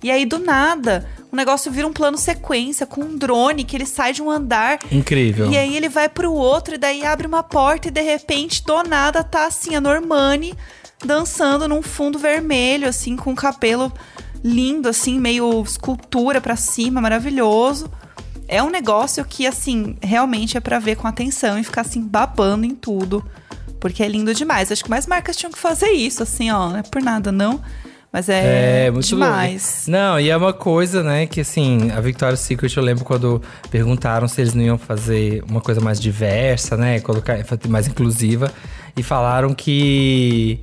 [0.02, 3.86] E aí, do nada, o negócio vira um plano sequência com um drone que ele
[3.86, 5.50] sai de um andar Incrível.
[5.50, 8.84] e aí ele vai pro outro e daí abre uma porta e de repente, do
[8.84, 10.54] nada, tá assim a Normani
[11.06, 13.92] dançando num fundo vermelho, assim, com o cabelo
[14.44, 17.90] lindo, assim, meio escultura pra cima, maravilhoso.
[18.48, 22.66] É um negócio que, assim, realmente é pra ver com atenção e ficar, assim, babando
[22.66, 23.24] em tudo.
[23.80, 24.72] Porque é lindo demais.
[24.72, 26.70] Acho que mais marcas tinham que fazer isso, assim, ó.
[26.70, 27.62] Não é por nada, não.
[28.12, 29.86] Mas é, É, muito demais.
[29.88, 29.92] louco.
[29.92, 34.28] Não, e é uma coisa, né, que assim, a Victoria's Secret, eu lembro quando perguntaram
[34.28, 38.52] se eles não iam fazer uma coisa mais diversa, né, colocar mais inclusiva,
[38.96, 40.60] e falaram que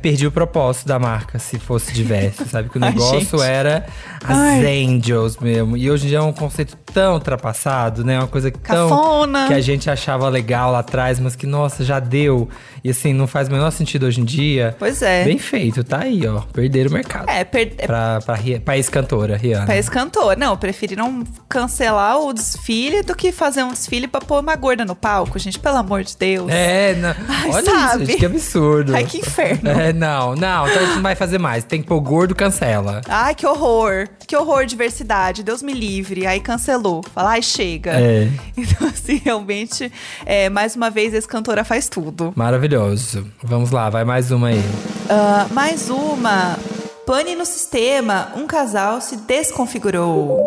[0.00, 2.68] perdi o propósito da marca se fosse diverso, sabe?
[2.68, 3.42] Que o Ai, negócio gente.
[3.42, 3.86] era
[4.24, 4.84] as Ai.
[4.86, 5.76] angels mesmo.
[5.76, 8.18] E hoje em dia é um conceito tão ultrapassado, né?
[8.18, 9.46] Uma coisa tão Cafona.
[9.46, 12.48] que a gente achava legal lá atrás, mas que nossa, já deu.
[12.82, 14.74] E assim, não faz o menor sentido hoje em dia.
[14.78, 15.24] Pois é.
[15.24, 16.40] Bem feito, tá aí, ó.
[16.52, 17.28] Perderam o mercado.
[17.28, 19.66] É, per- é Pra, pra, pra ex-cantora, Rihanna.
[19.66, 20.36] Pra ex-cantor.
[20.38, 24.94] Não, preferiram cancelar o desfile do que fazer um desfile pra pôr uma gorda no
[24.94, 25.58] palco, gente.
[25.58, 26.48] Pelo amor de Deus.
[26.50, 27.14] É, não.
[27.28, 28.02] Ai, Olha sabe?
[28.04, 28.94] isso, gente, que absurdo.
[28.96, 29.49] Ai, que inferno.
[29.64, 31.64] É, não, não, então a gente não vai fazer mais.
[31.64, 33.00] Tem que pôr gordo, cancela.
[33.08, 34.08] Ai, que horror.
[34.26, 35.42] Que horror, diversidade.
[35.42, 36.26] Deus me livre.
[36.26, 37.02] Aí cancelou.
[37.14, 37.92] Fala, ai, chega.
[37.92, 38.28] É.
[38.60, 39.90] Então, assim, realmente,
[40.26, 42.32] é, mais uma vez, esse cantora faz tudo.
[42.36, 43.26] Maravilhoso.
[43.42, 44.62] Vamos lá, vai mais uma aí.
[45.08, 46.58] Ah, mais uma.
[47.06, 48.32] Pane no sistema.
[48.36, 50.38] Um casal se desconfigurou.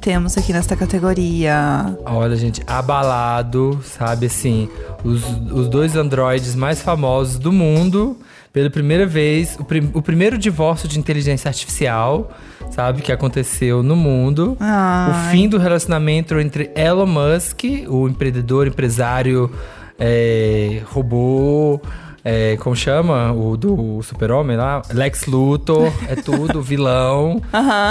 [0.00, 1.96] Temos aqui nesta categoria?
[2.04, 4.68] Olha, gente, abalado, sabe assim,
[5.04, 8.16] os, os dois androides mais famosos do mundo,
[8.52, 12.32] pela primeira vez, o, prim- o primeiro divórcio de inteligência artificial,
[12.70, 14.56] sabe, que aconteceu no mundo.
[14.58, 15.10] Ai.
[15.10, 19.50] O fim do relacionamento entre Elon Musk, o empreendedor, empresário,
[19.98, 21.80] é, robô.
[22.24, 23.32] É, como chama?
[23.32, 24.82] O do super-homem lá?
[24.92, 27.40] Lex Luthor, é tudo, vilão,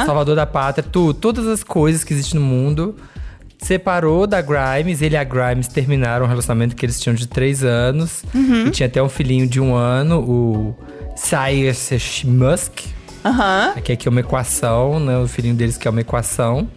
[0.06, 1.14] salvador da pátria, tudo.
[1.20, 2.96] Todas as coisas que existem no mundo.
[3.62, 7.62] Separou da Grimes, ele e a Grimes terminaram um relacionamento que eles tinham de três
[7.64, 8.24] anos.
[8.68, 10.76] E tinha até um filhinho de um ano, o
[11.18, 12.86] Cyrus Musk.
[13.26, 13.74] Aham.
[13.76, 15.18] Aqui, aqui é uma equação, né?
[15.18, 16.70] O filhinho deles que é uma equação.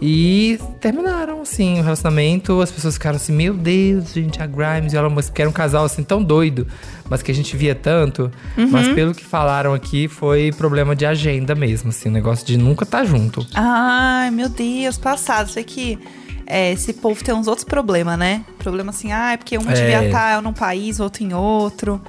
[0.00, 2.60] E terminaram, assim, o relacionamento.
[2.60, 5.48] As pessoas ficaram assim, meu Deus, gente, a Grimes e o Elon Musk, que era
[5.48, 6.66] um casal, assim, tão doido.
[7.08, 8.30] Mas que a gente via tanto.
[8.56, 12.08] Mas pelo que falaram aqui, foi problema de agenda mesmo, assim.
[12.08, 13.46] O negócio de nunca estar junto.
[13.54, 15.48] Ai, meu Deus, passado.
[15.48, 15.98] Sei que
[16.46, 18.44] é, esse povo tem uns outros problemas, né?
[18.58, 19.72] Problema assim, ah, é porque um É.
[19.72, 22.00] devia estar num país, outro em outro.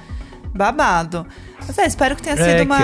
[0.58, 1.24] Babado.
[1.66, 2.78] Mas é, espero que tenha É, sido uma.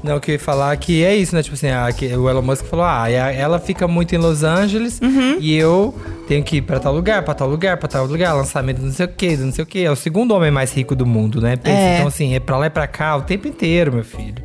[0.00, 1.42] que, não, que eu ia falar que é isso, né?
[1.42, 4.42] Tipo assim, a, que o Elon Musk falou: ah, a- ela fica muito em Los
[4.42, 5.36] Angeles Uhum.
[5.40, 5.94] e eu
[6.26, 9.06] tenho que ir pra tal lugar, pra tal lugar, pra tal lugar, lançamento não sei
[9.06, 9.84] o que, não sei o que.
[9.84, 11.56] É o segundo homem mais rico do mundo, né?
[11.56, 11.96] Pensa, É.
[11.96, 14.42] Então, assim, é pra lá e pra cá o tempo inteiro, meu filho.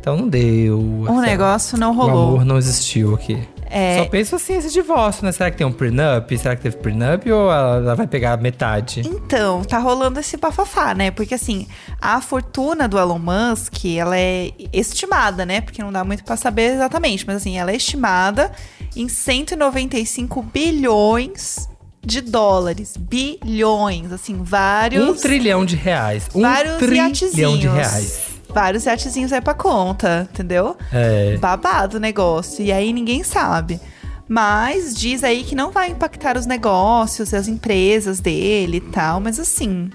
[0.00, 0.78] Então não deu.
[0.78, 2.28] O lá, negócio não O rolou.
[2.28, 3.38] amor não existiu aqui.
[3.70, 3.98] É.
[3.98, 5.30] Só penso assim, esse divórcio, né?
[5.30, 6.36] Será que tem um prenup?
[6.36, 9.02] Será que teve prenup ou ela, ela vai pegar metade?
[9.06, 11.12] Então, tá rolando esse bafafá, né?
[11.12, 11.68] Porque assim,
[12.00, 15.60] a fortuna do Elon Musk, ela é estimada, né?
[15.60, 18.50] Porque não dá muito pra saber exatamente, mas assim, ela é estimada
[18.96, 21.68] em 195 bilhões
[22.04, 22.94] de dólares.
[22.96, 25.08] Bilhões, assim, vários.
[25.08, 26.28] Um trilhão de reais.
[26.34, 28.29] Um vários trilhão de reais.
[28.52, 30.76] Vários iatezinhos é pra conta, entendeu?
[30.92, 31.36] É.
[31.38, 32.64] Babado o negócio.
[32.64, 33.80] E aí ninguém sabe.
[34.28, 39.20] Mas diz aí que não vai impactar os negócios, as empresas dele e tal.
[39.20, 39.90] Mas assim,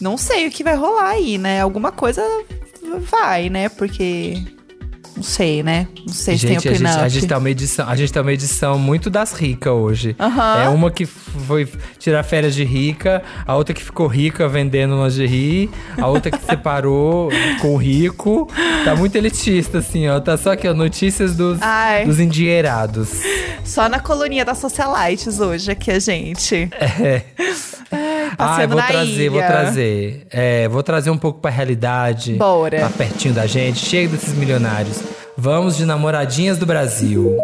[0.00, 1.60] não sei o que vai rolar aí, né?
[1.60, 2.22] Alguma coisa
[3.10, 3.68] vai, né?
[3.68, 4.44] Porque.
[5.16, 5.86] Não sei, né?
[6.06, 7.04] Não sei se Gente, tem a o gente, prenup.
[7.04, 10.16] a, gente tá uma edição, a gente tá uma edição muito das ricas hoje.
[10.18, 10.62] Aham.
[10.64, 15.70] É uma que foi tirar férias de rica, a outra que ficou rica vendendo lingerie,
[15.98, 17.30] a outra que separou
[17.62, 18.48] com o rico.
[18.84, 20.18] Tá muito elitista, assim, ó.
[20.20, 22.04] Tá só aqui, ó, notícias dos, Ai.
[22.04, 23.10] dos endinheirados.
[23.64, 26.68] Só na coluninha da Socialites hoje aqui a gente.
[26.80, 27.22] É.
[28.36, 29.46] Ah, vou trazer, vou ilha.
[29.46, 30.26] trazer.
[30.30, 32.32] É, vou trazer um pouco pra realidade.
[32.34, 32.80] Bora.
[32.80, 33.78] Tá pertinho da gente.
[33.78, 35.00] Chega desses milionários.
[35.36, 37.36] Vamos de namoradinhas do Brasil.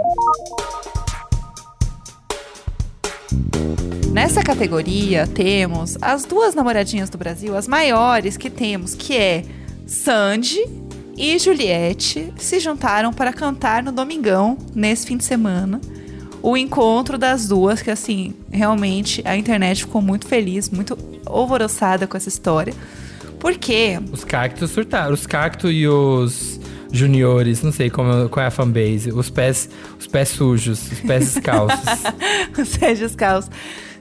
[4.13, 9.45] Nessa categoria, temos as duas namoradinhas do Brasil, as maiores que temos, que é
[9.87, 10.65] Sandy
[11.17, 15.81] e Juliette, se juntaram para cantar no Domingão, nesse fim de semana.
[16.41, 22.17] O encontro das duas, que assim, realmente a internet ficou muito feliz, muito alvoroçada com
[22.17, 22.73] essa história.
[23.41, 25.13] Porque Os cactos surtaram.
[25.13, 26.60] Os cactos e os
[26.93, 29.11] juniores, não sei como, qual é a fanbase.
[29.13, 31.81] Os pés, os pés sujos, os pés descalços.
[32.59, 33.51] os Sérgio Caos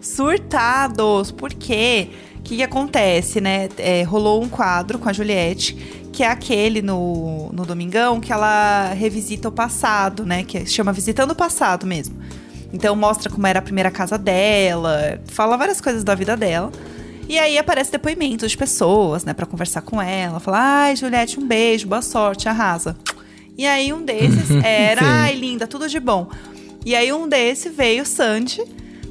[0.02, 1.32] surtados.
[1.32, 3.70] Porque o que, que acontece, né?
[3.78, 5.76] É, rolou um quadro com a Juliette,
[6.12, 10.44] que é aquele no, no Domingão que ela revisita o passado, né?
[10.44, 12.16] Que chama Visitando o Passado mesmo.
[12.72, 16.72] Então mostra como era a primeira casa dela, fala várias coisas da vida dela.
[17.30, 20.40] E aí aparece depoimentos de pessoas, né, Pra conversar com ela.
[20.40, 22.98] Fala, ai, Juliette, um beijo, boa sorte, arrasa.
[23.56, 26.28] E aí um desses era, ai, linda, tudo de bom.
[26.84, 28.64] E aí um desse veio, Sandy,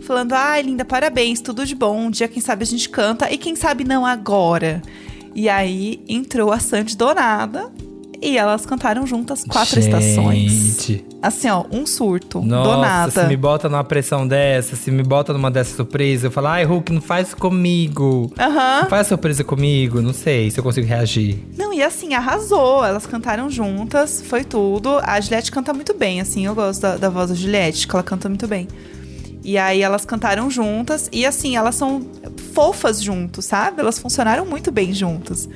[0.02, 1.96] falando, ai, linda, parabéns, tudo de bom.
[1.96, 4.83] Um dia, quem sabe, a gente canta, e quem sabe não agora.
[5.33, 7.70] E aí entrou a Sandy do nada.
[8.20, 10.50] E elas cantaram juntas quatro estações.
[10.52, 11.04] Gente.
[11.22, 12.40] Assim, ó, um surto.
[12.40, 13.11] do Nossa, nada.
[13.11, 16.64] se me bota numa pressão dessa, se me bota numa dessa surpresa, eu falo, ai,
[16.64, 18.33] Hulk, não faz comigo.
[18.38, 18.83] Aham.
[18.83, 21.38] Não faz surpresa comigo, não sei se eu consigo reagir.
[21.57, 22.85] Não, e assim, arrasou.
[22.85, 24.98] Elas cantaram juntas, foi tudo.
[25.02, 28.02] A Juliette canta muito bem, assim, eu gosto da, da voz da Juliette, que ela
[28.02, 28.66] canta muito bem.
[29.44, 32.04] E aí elas cantaram juntas, e assim, elas são
[32.52, 33.81] fofas juntos, sabe?
[33.81, 35.48] Elas funcionaram muito bem juntas.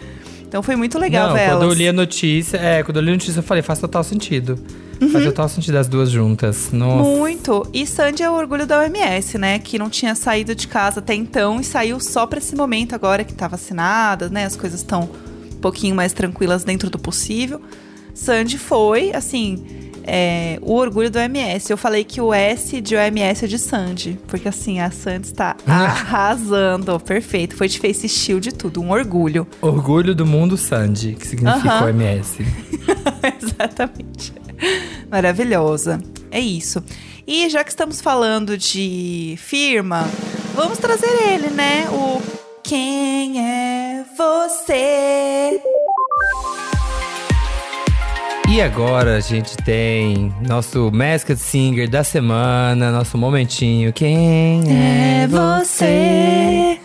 [0.53, 1.69] Então foi muito legal não, ver quando elas.
[1.69, 4.59] eu li a notícia, é, quando eu li a notícia eu falei, faz total sentido.
[5.01, 5.09] Uhum.
[5.09, 6.69] Faz total sentido as duas juntas.
[6.71, 7.09] Nossa.
[7.09, 7.67] Muito.
[7.73, 9.59] E Sandy é o orgulho da OMS, né?
[9.59, 13.25] Que não tinha saído de casa até então e saiu só pra esse momento agora
[13.25, 14.45] que tá vacinada, né?
[14.45, 15.09] As coisas estão
[15.55, 17.59] um pouquinho mais tranquilas dentro do possível.
[18.13, 19.65] Sandy foi, assim,
[20.05, 21.71] é, o orgulho do OMS.
[21.71, 25.57] Eu falei que o S de OMS é de Sandy, porque assim, a Sandy está
[25.67, 26.99] arrasando.
[27.01, 27.57] Perfeito.
[27.57, 29.47] Foi de face shield e tudo, um orgulho.
[29.61, 31.87] Orgulho do mundo Sandy, que significa Aham.
[31.87, 32.45] OMS.
[33.43, 34.33] Exatamente.
[35.11, 36.01] Maravilhosa.
[36.31, 36.83] É isso.
[37.27, 40.09] E já que estamos falando de firma,
[40.55, 41.89] vamos trazer ele, né?
[41.91, 42.21] O
[42.63, 45.61] Quem é você?
[48.53, 53.95] E agora a gente tem nosso Masked Singer da semana, nosso momentinho.
[53.95, 56.79] Quem é, você?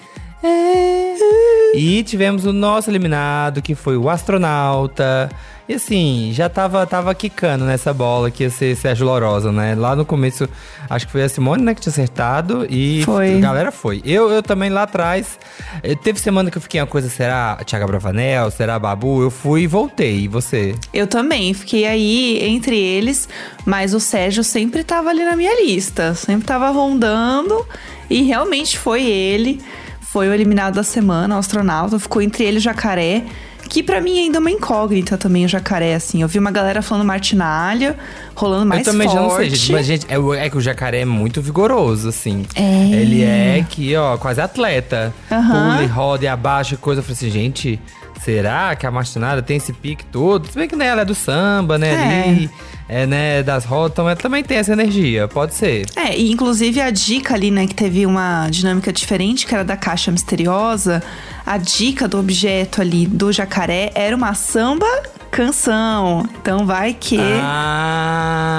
[1.73, 5.27] E tivemos o nosso eliminado, que foi o astronauta.
[5.69, 9.75] E assim, já tava, tava quicando nessa bola que ia ser Sérgio Lorosa, né?
[9.75, 10.47] Lá no começo,
[10.89, 12.65] acho que foi a Simone, né, que tinha acertado.
[12.69, 13.35] E Foi.
[13.35, 14.01] a galera foi.
[14.05, 15.37] Eu, eu também lá atrás.
[15.83, 18.49] eh, Teve semana que eu fiquei uma coisa, será Thiago Bravanel?
[18.49, 19.21] Será Babu?
[19.21, 20.21] Eu fui e voltei.
[20.21, 20.73] E você?
[20.93, 23.27] Eu também, fiquei aí entre eles,
[23.65, 27.65] mas o Sérgio sempre tava ali na minha lista, sempre tava rondando
[28.09, 29.61] e realmente foi ele.
[29.99, 33.23] Foi o eliminado da semana, o astronauta, ficou entre ele e o jacaré.
[33.69, 36.21] Que pra mim ainda é uma incógnita também, o jacaré, assim.
[36.21, 37.97] Eu vi uma galera falando martinalha,
[38.35, 39.19] rolando mais eu também forte.
[39.19, 39.71] já não sei, gente.
[39.71, 42.45] Mas, gente, é, é que o jacaré é muito vigoroso, assim.
[42.55, 42.91] É.
[42.91, 45.13] Ele é aqui, ó, quase atleta.
[45.31, 45.71] Aham.
[45.71, 46.99] Pula e roda e abaixa coisa.
[46.99, 47.79] Eu falei assim, gente,
[48.23, 50.47] Será que a Martinada tem esse pique todo?
[50.47, 51.93] Se bem que né, ela é do samba, né?
[51.93, 52.29] É.
[52.29, 52.49] Ali,
[52.89, 55.85] é, né, das rodas, então ela também tem essa energia, pode ser.
[55.95, 59.75] É, e inclusive a dica ali, né, que teve uma dinâmica diferente, que era da
[59.75, 61.03] caixa misteriosa,
[61.45, 64.87] a dica do objeto ali do jacaré era uma samba
[65.29, 66.27] canção.
[66.41, 67.19] Então vai que.
[67.41, 68.57] Ah,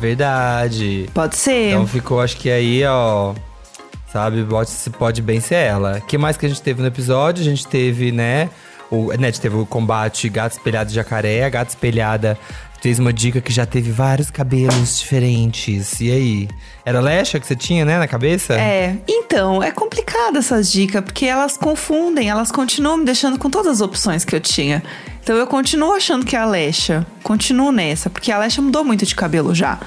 [0.00, 1.08] verdade.
[1.14, 1.70] Pode ser.
[1.70, 3.32] Então ficou, acho que aí, ó.
[4.12, 5.98] Sabe, pode, pode bem ser ela.
[5.98, 7.42] O que mais que a gente teve no episódio?
[7.42, 8.48] A gente teve, né?
[8.90, 11.44] O, né, a teve o combate gato espelhado e jacaré.
[11.44, 12.38] A gata espelhada
[12.80, 16.00] fez uma dica que já teve vários cabelos diferentes.
[16.00, 16.48] E aí?
[16.84, 18.54] Era lecha que você tinha, né, na cabeça?
[18.54, 23.72] É, então, é complicado essas dicas, porque elas confundem, elas continuam me deixando com todas
[23.72, 24.82] as opções que eu tinha.
[25.20, 27.04] Então eu continuo achando que é a Alexa.
[27.24, 29.80] Continuo nessa, porque a Alexa mudou muito de cabelo já.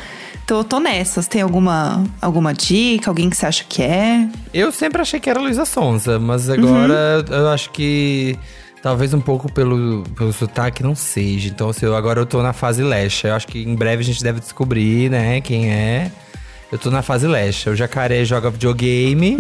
[0.44, 1.28] Então eu tô nessas.
[1.28, 3.10] Tem alguma, alguma dica?
[3.10, 4.28] Alguém que você acha que é?
[4.54, 8.38] Eu sempre achei que era Luísa Sonza, mas agora eu acho que
[8.82, 11.50] talvez um pouco pelo, pelo sotaque não seja.
[11.50, 13.30] Então, se eu, agora eu tô na fase Lecha.
[13.30, 16.12] Eu acho que em breve a gente deve descobrir, né, quem é.
[16.72, 17.72] Eu tô na fase Lecha.
[17.72, 19.36] O jacaré joga videogame.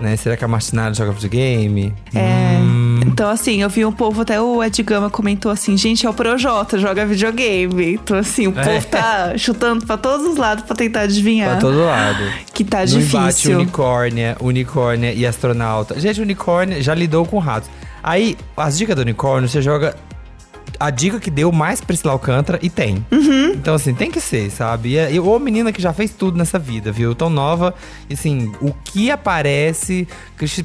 [0.00, 0.16] Né?
[0.16, 1.92] Será que a Martinada joga videogame?
[2.14, 2.56] É.
[3.04, 6.14] Então, assim, eu vi um povo, até o Ed Gama comentou assim: gente, é o
[6.14, 7.94] Projota, joga videogame.
[7.94, 8.80] Então, assim, o povo É.
[8.80, 11.50] tá chutando pra todos os lados pra tentar adivinhar.
[11.50, 12.22] Pra todo lado.
[12.54, 13.56] Que tá difícil.
[13.56, 15.98] unicórnia, unicórnia e astronauta.
[15.98, 17.68] Gente, unicórnia já lidou com ratos.
[18.06, 19.96] Aí, as dicas do unicórnio, você joga
[20.78, 23.04] a dica que deu mais Priscila Alcântara e tem.
[23.10, 23.52] Uhum.
[23.54, 24.96] Então, assim, tem que ser, sabe?
[24.96, 27.14] E, e, ou menina que já fez tudo nessa vida, viu?
[27.14, 27.74] Tão nova.
[28.08, 30.06] E, assim, o que aparece...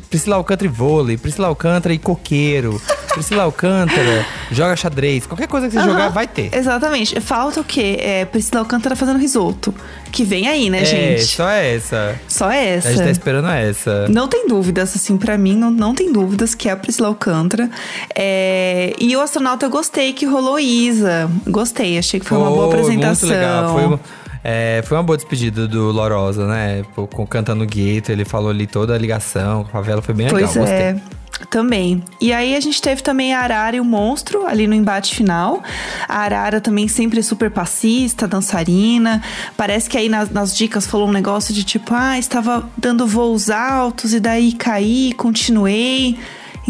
[0.10, 2.82] Priscila Alcântara e vôlei, Priscila Alcântara e coqueiro,
[3.14, 5.26] Priscila Alcântara joga xadrez.
[5.26, 6.54] Qualquer coisa que você jogar, vai ter.
[6.54, 7.20] Exatamente.
[7.22, 7.98] Falta o quê?
[8.00, 9.74] É Priscila Alcântara fazendo risoto.
[10.12, 11.26] Que vem aí, né, é, gente?
[11.26, 12.20] só essa.
[12.28, 12.90] Só essa.
[12.90, 14.10] A gente tá esperando essa.
[14.10, 17.70] Não tem dúvidas, assim, pra mim, não, não tem dúvidas que é a Priscila Alcântara.
[18.14, 21.30] É, E o astronauta eu gostei que rolou Isa.
[21.48, 23.30] Gostei, achei que foi uma boa apresentação.
[23.30, 24.00] Muito legal.
[24.00, 24.00] Foi,
[24.44, 26.84] é, foi uma boa despedida do Lorosa, né?
[26.96, 30.56] Com, cantando Gueto, ele falou ali toda a ligação com a favela, foi bem Pois
[30.56, 30.68] legal.
[30.68, 30.94] é.
[30.94, 31.22] Gostei.
[31.50, 32.04] Também.
[32.20, 35.64] E aí a gente teve também a Arara e o Monstro ali no embate final.
[36.08, 39.24] A Arara também sempre super passista, dançarina.
[39.58, 43.50] Parece que aí nas, nas dicas falou um negócio de tipo, ah, estava dando voos
[43.50, 46.18] altos e daí caí, continuei.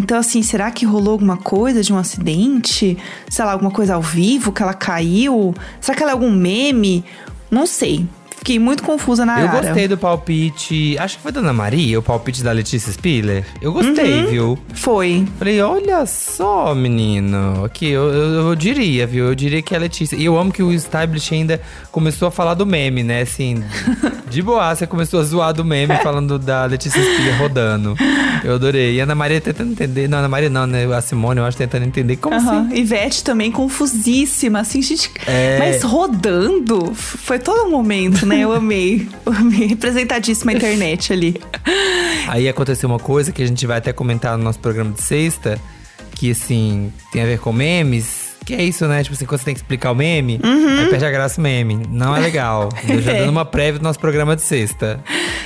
[0.02, 2.98] Então, assim, será que rolou alguma coisa de um acidente?
[3.30, 5.54] Sei lá, alguma coisa ao vivo que ela caiu?
[5.80, 7.06] Será que ela é algum meme?
[7.52, 8.08] Não sei.
[8.42, 9.68] Fiquei muito confusa na Eu Arara.
[9.68, 10.98] gostei do palpite.
[10.98, 13.46] Acho que foi da Ana Maria, o palpite da Letícia Spiller.
[13.62, 14.26] Eu gostei, Uhum.
[14.32, 14.60] viu?
[14.74, 15.28] Foi.
[15.38, 17.64] Falei, olha só, menino.
[17.64, 19.26] Aqui, eu, eu, eu diria, viu?
[19.26, 20.16] Eu diria que é a Letícia.
[20.16, 23.22] E eu amo que o Establish ainda começou a falar do meme, né?
[23.22, 23.64] Assim,
[24.28, 27.96] de boa, você começou a zoar do meme falando da Letícia Spiller rodando.
[28.44, 28.96] Eu adorei.
[28.96, 30.08] E a Ana Maria tentando entender.
[30.10, 30.86] Não, Ana Maria não, né?
[30.92, 32.16] A Simone, eu acho, tentando entender.
[32.16, 32.66] Como Aham.
[32.70, 32.76] assim?
[32.76, 35.12] Ivete também confusíssima, assim, gente.
[35.28, 35.60] É.
[35.60, 38.31] Mas rodando, foi todo momento, né?
[38.36, 39.08] Eu amei.
[39.26, 39.68] Eu amei.
[39.68, 41.42] Representadíssima a internet ali.
[42.28, 45.60] Aí aconteceu uma coisa que a gente vai até comentar no nosso programa de sexta,
[46.16, 48.31] que assim, tem a ver com memes.
[48.44, 49.04] Que é isso, né?
[49.04, 51.80] Tipo assim, quando você tem que explicar o meme, aí perde a graça o meme.
[51.90, 52.70] Não é legal.
[52.90, 53.20] Eu já É.
[53.20, 55.00] dando uma prévia do nosso programa de sexta.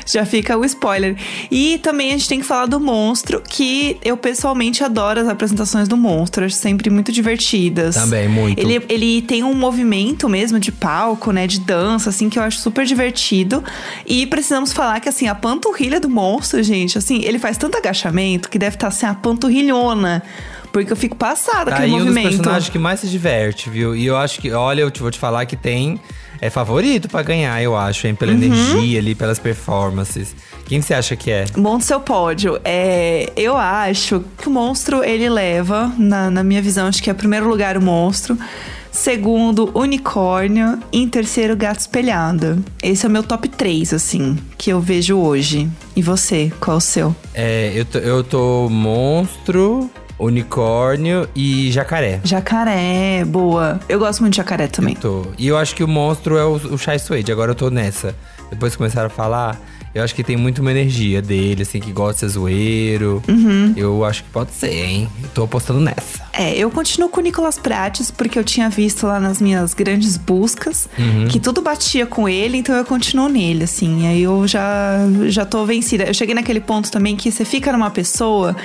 [0.05, 1.17] Já fica o spoiler.
[1.51, 5.87] E também a gente tem que falar do monstro, que eu pessoalmente adoro as apresentações
[5.87, 7.95] do monstro, acho sempre muito divertidas.
[7.95, 8.59] Também, muito.
[8.59, 11.47] Ele, ele tem um movimento mesmo de palco, né?
[11.47, 13.63] De dança, assim, que eu acho super divertido.
[14.05, 18.47] E precisamos falar que, assim, a panturrilha do monstro, gente, assim, ele faz tanto agachamento
[18.49, 20.23] que deve estar, assim, a panturrilhona.
[20.75, 22.27] Porque eu fico passada Tá com aí aquele um dos movimento.
[22.37, 23.95] personagens que mais se diverte, viu?
[23.95, 25.97] E eu acho que, olha, eu te vou te falar que tem.
[26.41, 28.13] É favorito pra ganhar, eu acho, hein?
[28.13, 28.37] Pela Uhum.
[28.43, 30.35] energia ali, pelas performances.
[30.65, 31.45] Quem você acha que é?
[31.55, 32.59] Monte seu pódio.
[32.65, 37.13] É, eu acho que o monstro ele leva, na, na minha visão, acho que é
[37.13, 38.37] primeiro lugar o monstro.
[38.91, 40.77] Segundo, unicórnio.
[40.91, 42.63] E em terceiro, gato espelhado.
[42.83, 45.69] Esse é o meu top 3, assim, que eu vejo hoje.
[45.95, 47.15] E você, qual é o seu?
[47.33, 52.21] É, eu tô, eu tô monstro, unicórnio e jacaré.
[52.23, 53.79] Jacaré, boa.
[53.87, 54.95] Eu gosto muito de jacaré também.
[54.95, 55.25] Eu tô.
[55.37, 57.31] E eu acho que o monstro é o, o Chai Suede.
[57.31, 58.15] Agora eu tô nessa.
[58.49, 59.59] Depois que começaram a falar,
[59.93, 63.23] eu acho que tem muito uma energia dele, assim, que gosta de ser zoeiro.
[63.27, 63.73] Uhum.
[63.77, 65.09] Eu acho que pode ser, hein?
[65.33, 66.24] Tô apostando nessa.
[66.37, 70.17] É, eu continuo com o Nicolas Prates, porque eu tinha visto lá nas minhas grandes
[70.17, 70.89] buscas
[71.29, 74.03] que tudo batia com ele, então eu continuo nele, assim.
[74.03, 76.03] E aí eu já, já tô vencida.
[76.03, 78.55] Eu cheguei naquele ponto também que você fica numa pessoa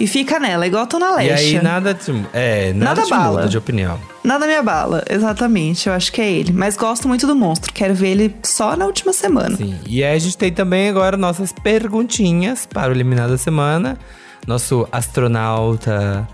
[0.00, 1.56] e fica nela, igual tô na E Leste.
[1.58, 3.36] aí nada te, é, nada Nada te bala.
[3.38, 4.00] muda de opinião.
[4.24, 5.88] Nada me abala, exatamente.
[5.88, 6.52] Eu acho que é ele.
[6.52, 7.72] Mas gosto muito do monstro.
[7.72, 9.56] Quero ver ele só na última semana.
[9.56, 9.78] Sim.
[9.86, 13.96] E aí a gente tem também agora nossas perguntinhas para o Eliminado da Semana.
[14.46, 16.26] Nosso astronauta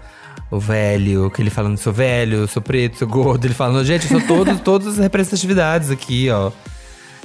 [0.51, 3.45] o velho, que ele falando, sou velho, sou preto, sou gordo.
[3.45, 6.51] Ele falando, gente, eu sou todos, todas as representatividades aqui, ó.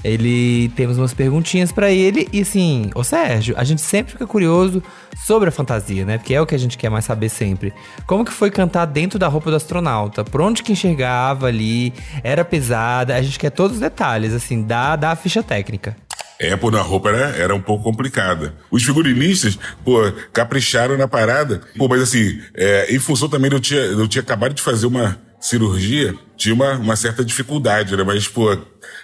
[0.03, 4.81] Ele temos umas perguntinhas pra ele e assim, ô Sérgio, a gente sempre fica curioso
[5.27, 6.17] sobre a fantasia, né?
[6.17, 7.71] Porque é o que a gente quer mais saber sempre.
[8.07, 10.23] Como que foi cantar dentro da roupa do astronauta?
[10.23, 11.93] Por onde que enxergava ali?
[12.23, 13.15] Era pesada?
[13.15, 15.95] A gente quer todos os detalhes, assim, dá, dá a ficha técnica.
[16.55, 18.55] Pô, na roupa era, era um pouco complicada.
[18.71, 19.99] Os figurinistas, pô,
[20.33, 21.61] capricharam na parada.
[21.77, 25.19] Pô, mas assim, é, em função também eu tinha, eu tinha acabado de fazer uma
[25.41, 28.03] cirurgia, tinha uma, uma certa dificuldade, né?
[28.03, 28.55] Mas, pô,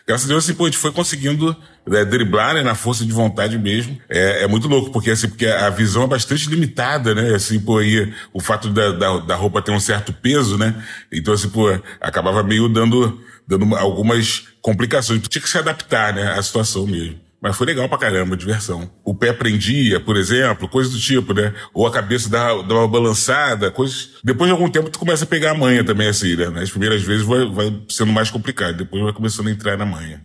[0.08, 3.12] graças a Deus, assim, pô, a gente foi conseguindo né, driblar, né, na força de
[3.12, 4.00] vontade mesmo.
[4.08, 7.34] É, é muito louco, porque, assim, porque a visão é bastante limitada, né?
[7.34, 10.76] Assim, pô, aí, o fato da, da, da roupa ter um certo peso, né?
[11.12, 11.68] Então, assim, pô,
[12.00, 15.22] acabava meio dando, dando algumas complicações.
[15.28, 17.27] Tinha que se adaptar, né, à situação mesmo.
[17.42, 18.90] Mas foi legal pra caramba, diversão.
[19.04, 21.54] O pé prendia, por exemplo, coisas do tipo, né?
[21.74, 24.10] Ou a cabeça dava, dava uma balançada, coisas.
[24.24, 26.50] Depois de algum tempo tu começa a pegar a manha também, assim, né?
[26.50, 30.22] Nas primeiras vezes vai, vai sendo mais complicado, depois vai começando a entrar na manha.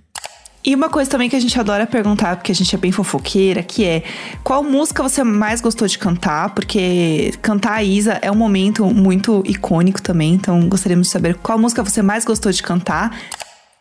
[0.64, 3.64] E uma coisa também que a gente adora perguntar, porque a gente é bem fofoqueira,
[3.64, 4.04] que é
[4.44, 6.54] qual música você mais gostou de cantar?
[6.54, 11.58] Porque cantar a Isa é um momento muito icônico também, então gostaríamos de saber qual
[11.58, 13.18] música você mais gostou de cantar.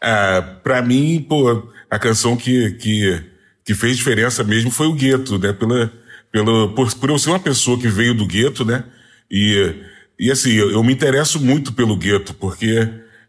[0.03, 3.22] Ah, pra mim, pô, a canção que, que,
[3.66, 5.52] que fez diferença mesmo foi o Gueto, né?
[5.52, 5.92] Pela,
[6.32, 8.86] pelo, por, por eu ser uma pessoa que veio do gueto, né?
[9.30, 9.76] E,
[10.18, 12.88] e assim, eu, eu me interesso muito pelo gueto, porque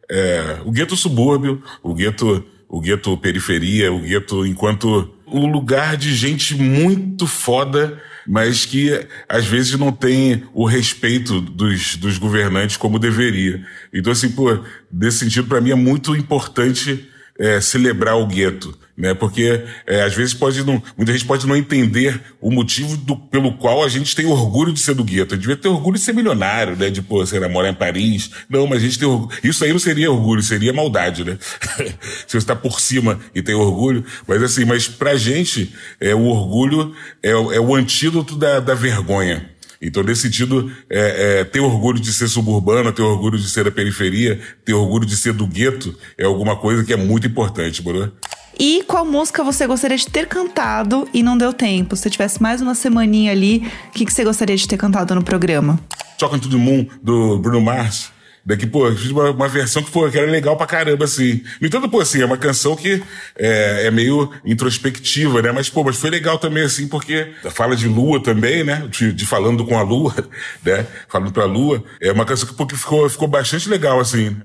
[0.08, 6.14] é, o gueto subúrbio, o gueto, o gueto periferia, o gueto enquanto um lugar de
[6.14, 12.98] gente muito foda, mas que às vezes não tem o respeito dos, dos governantes como
[12.98, 13.66] deveria.
[13.92, 14.56] Então, assim, pô,
[14.92, 17.08] nesse sentido, para mim é muito importante
[17.42, 19.14] é, celebrar o gueto, né?
[19.14, 23.54] Porque é, às vezes pode não, muita gente pode não entender o motivo do, pelo
[23.54, 25.34] qual a gente tem orgulho de ser do gueto.
[25.34, 26.88] A gente devia ter orgulho de ser milionário, né?
[26.88, 28.30] De, pô, lá, morar em Paris.
[28.48, 29.36] Não, mas a gente tem orgulho.
[29.42, 31.36] Isso aí não seria orgulho, seria maldade, né?
[32.28, 34.04] Se você está por cima e tem orgulho.
[34.24, 39.51] Mas assim, mas pra gente, é, o orgulho é, é o antídoto da, da vergonha.
[39.82, 43.70] Então, nesse sentido, é, é, ter orgulho de ser suburbano, ter orgulho de ser da
[43.70, 48.12] periferia, ter orgulho de ser do gueto, é alguma coisa que é muito importante, Bruno.
[48.56, 51.96] E qual música você gostaria de ter cantado e não deu tempo?
[51.96, 55.24] Se tivesse mais uma semaninha ali, o que, que você gostaria de ter cantado no
[55.24, 55.80] programa?
[56.16, 58.11] Talking to the Moon, do Bruno Mars.
[58.44, 61.42] Daqui, pô, fiz uma, uma, versão que, pô, que era legal pra caramba, assim.
[61.60, 63.00] No entanto, pô, assim, é uma canção que
[63.38, 65.52] é, é, meio introspectiva, né?
[65.52, 68.88] Mas, pô, mas foi legal também, assim, porque fala de lua também, né?
[68.90, 70.12] De, de falando com a lua,
[70.64, 70.84] né?
[71.08, 71.84] Falando pra lua.
[72.00, 74.36] É uma canção que, pô, que ficou, ficou bastante legal, assim.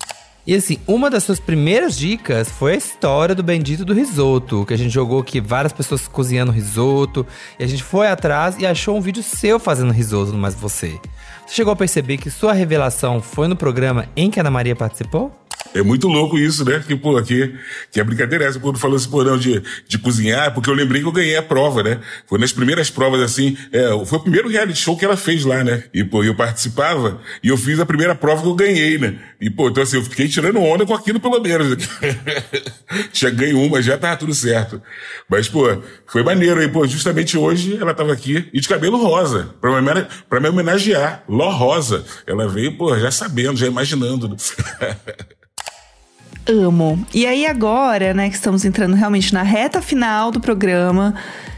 [0.48, 4.74] E assim, uma das suas primeiras dicas foi a história do bendito do risoto, que
[4.74, 7.28] a gente jogou aqui várias pessoas cozinhando risoto,
[7.60, 10.98] e a gente foi atrás e achou um vídeo seu fazendo risoto no Mais Você.
[11.48, 15.32] Você chegou a perceber que sua revelação foi no programa em que Ana Maria participou?
[15.74, 16.84] É muito louco isso, né?
[16.86, 17.54] Que, pô, que,
[17.92, 18.60] que a brincadeira é essa.
[18.60, 21.84] Quando falou pô, não, de, de cozinhar, porque eu lembrei que eu ganhei a prova,
[21.84, 22.00] né?
[22.26, 25.64] Foi nas primeiras provas, assim, é, foi o primeiro reality show que ela fez lá,
[25.64, 25.84] né?
[25.94, 29.20] E, pô, eu participava e eu fiz a primeira prova que eu ganhei, né?
[29.40, 31.78] E, pô, então assim, eu fiquei tirando onda com aquilo pelo menos.
[33.14, 34.82] já ganhei uma, já tava tudo certo.
[35.30, 35.66] Mas, pô,
[36.08, 40.06] foi maneiro aí, pô, justamente hoje ela tava aqui e de cabelo rosa, pra me,
[40.30, 41.24] pra me homenagear.
[41.28, 42.06] Ló Rosa.
[42.26, 44.36] Ela veio, pô, já sabendo, já imaginando.
[46.48, 47.06] Amo.
[47.14, 51.14] E aí agora, né, que estamos entrando realmente na reta final do programa,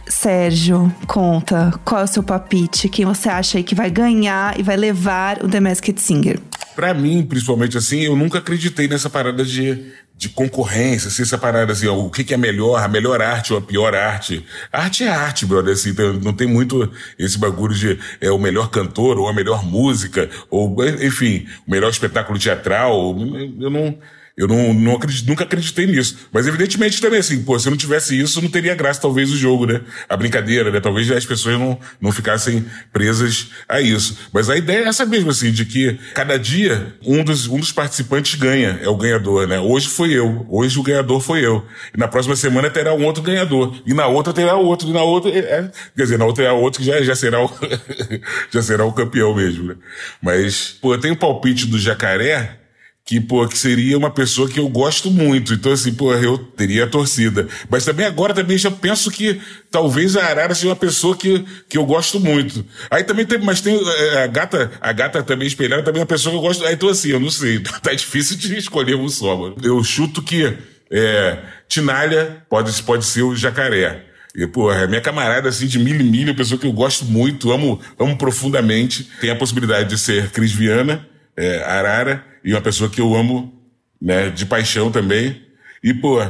[0.07, 2.89] Sérgio, conta, qual é o seu papite?
[2.89, 6.39] Quem você acha aí que vai ganhar e vai levar o The Masked Singer?
[6.75, 11.73] Pra mim, principalmente assim, eu nunca acreditei nessa parada de, de concorrência, assim, essa parada
[11.73, 14.43] assim, ó, o que, que é melhor, a melhor arte ou a pior arte.
[14.71, 19.19] Arte é arte, brother, assim, não tem muito esse bagulho de é o melhor cantor
[19.19, 23.15] ou a melhor música, ou, enfim, o melhor espetáculo teatral.
[23.59, 23.95] Eu não
[24.39, 26.17] eu não, não acredito, nunca acreditei nisso.
[26.31, 29.65] Mas evidentemente também assim, pô, se não tivesse isso, não teria graça talvez o jogo,
[29.65, 29.81] né?
[30.07, 30.79] A brincadeira, né?
[30.79, 34.17] Talvez as pessoas não, não ficassem presas a isso.
[34.31, 37.73] Mas a ideia é essa mesmo, assim, de que cada dia um dos, um dos
[37.73, 39.59] participantes ganha, é o ganhador, né?
[39.59, 41.65] Hoje foi eu, hoje o ganhador foi eu.
[41.93, 43.75] E na próxima semana terá um outro ganhador.
[43.85, 46.53] E na outra terá outro, e na outra, é, é quer dizer, na outra terá
[46.53, 47.51] outro que já, já será o,
[48.49, 49.75] já será o campeão mesmo, né?
[50.21, 52.58] Mas, pô, eu tenho um palpite do jacaré,
[53.05, 55.53] que, pô, que seria uma pessoa que eu gosto muito.
[55.53, 57.47] Então, assim, pô, eu teria a torcida.
[57.67, 59.41] Mas também agora também já penso que
[59.71, 62.63] talvez a Arara seja uma pessoa que, que eu gosto muito.
[62.89, 66.07] Aí também tem, mas tem é, a gata, a gata também espelhada também é uma
[66.07, 66.63] pessoa que eu gosto.
[66.65, 67.59] Aí, então, assim, eu não sei.
[67.81, 69.55] Tá difícil de escolher um só, mano.
[69.63, 70.55] Eu chuto que,
[70.91, 74.05] é, Tinalha pode, pode ser o jacaré.
[74.35, 77.79] E, é minha camarada, assim, de milho e milho, pessoa que eu gosto muito, amo,
[77.97, 79.09] amo profundamente.
[79.19, 83.53] Tem a possibilidade de ser Cris Viana, é, Arara, e uma pessoa que eu amo,
[84.01, 85.41] né, de paixão também.
[85.83, 86.21] E, pô,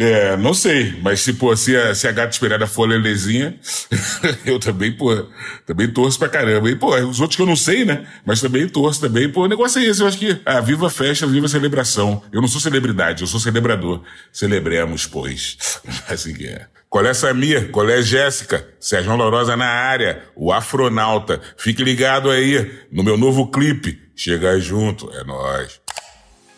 [0.00, 3.58] é, não sei, mas se, pô, se a, se a gata esperada for Lelezinha,
[4.46, 5.26] eu também, pô,
[5.66, 6.70] também torço pra caramba.
[6.70, 8.06] E, pô, os outros que eu não sei, né?
[8.24, 9.28] Mas também torço também.
[9.28, 12.22] Pô, o negócio é esse, eu acho que, ah, viva a festa, viva a celebração.
[12.30, 14.02] Eu não sou celebridade, eu sou celebrador.
[14.32, 15.58] Celebremos, pois.
[16.08, 16.66] Assim que é.
[16.90, 17.70] Qual é Samir?
[17.70, 18.66] Qual é Jéssica?
[18.80, 21.40] Sérgio Lourosa na área, o Afronauta.
[21.56, 23.98] Fique ligado aí no meu novo clipe.
[24.16, 25.80] Chega junto, é nóis.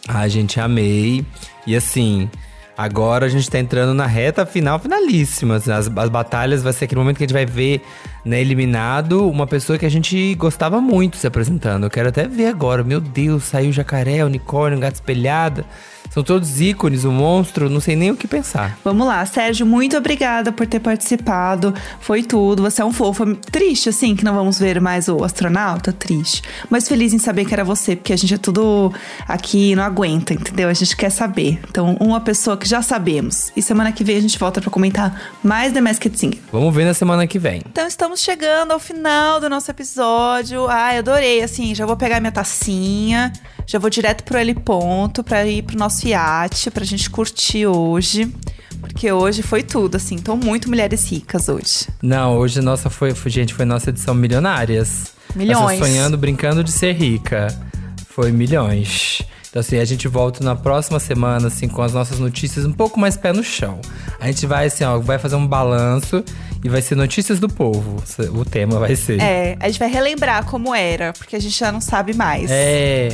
[0.08, 1.26] Ai, gente, amei.
[1.66, 2.30] E assim,
[2.78, 5.56] agora a gente tá entrando na reta final, finalíssima.
[5.56, 7.82] As, as batalhas vai ser aquele momento que a gente vai ver,
[8.24, 11.84] né, eliminado uma pessoa que a gente gostava muito se apresentando.
[11.84, 12.82] Eu quero até ver agora.
[12.82, 15.64] Meu Deus, saiu o jacaré, o unicórnio, o gato espelhada.
[16.10, 18.76] São todos ícones, o monstro, não sei nem o que pensar.
[18.84, 21.72] Vamos lá, Sérgio, muito obrigada por ter participado.
[22.00, 22.62] Foi tudo.
[22.62, 23.36] Você é um fofo.
[23.36, 25.92] Triste, assim, que não vamos ver mais o astronauta?
[25.92, 26.42] Triste.
[26.68, 28.92] Mas feliz em saber que era você, porque a gente é tudo
[29.28, 30.68] aqui não aguenta, entendeu?
[30.68, 31.60] A gente quer saber.
[31.70, 33.52] Então, uma pessoa que já sabemos.
[33.56, 36.38] E semana que vem a gente volta para comentar mais The Masked Singer.
[36.50, 37.62] Vamos ver na semana que vem.
[37.70, 40.66] Então, estamos chegando ao final do nosso episódio.
[40.68, 41.42] Ai, adorei.
[41.42, 43.32] Assim, já vou pegar minha tacinha.
[43.66, 48.34] Já vou direto pro L ponto para ir pro nosso iate pra gente curtir hoje.
[48.80, 50.14] Porque hoje foi tudo, assim.
[50.14, 51.86] Então, muito mulheres ricas hoje.
[52.02, 55.12] Não, hoje nossa foi, foi gente, foi nossa edição milionárias.
[55.34, 55.78] Milhões.
[55.78, 57.48] Nossa, sonhando, brincando de ser rica.
[58.08, 59.22] Foi milhões.
[59.50, 63.00] Então, assim, a gente volta na próxima semana, assim, com as nossas notícias um pouco
[63.00, 63.80] mais pé no chão.
[64.20, 66.24] A gente vai, assim, ó, vai fazer um balanço
[66.62, 68.00] e vai ser notícias do povo.
[68.32, 69.20] O tema vai ser.
[69.20, 72.48] É, a gente vai relembrar como era, porque a gente já não sabe mais.
[72.48, 73.08] É.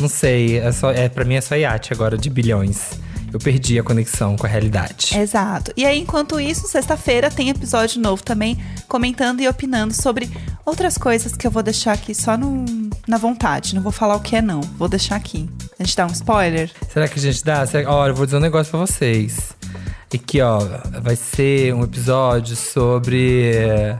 [0.00, 2.92] Não sei, é só, é, pra mim é só iate agora de bilhões.
[3.32, 5.16] Eu perdi a conexão com a realidade.
[5.16, 5.72] Exato.
[5.76, 8.58] E aí, enquanto isso, sexta-feira tem episódio novo também,
[8.88, 10.30] comentando e opinando sobre
[10.64, 12.64] outras coisas que eu vou deixar aqui só no,
[13.06, 13.74] na vontade.
[13.74, 14.60] Não vou falar o que é, não.
[14.60, 15.48] Vou deixar aqui.
[15.78, 16.70] A gente dá um spoiler?
[16.92, 17.64] Será que a gente dá?
[17.66, 17.90] Será...
[17.90, 19.52] Olha, eu vou dizer um negócio pra vocês.
[20.12, 20.58] E que, ó,
[21.00, 23.96] vai ser um episódio sobre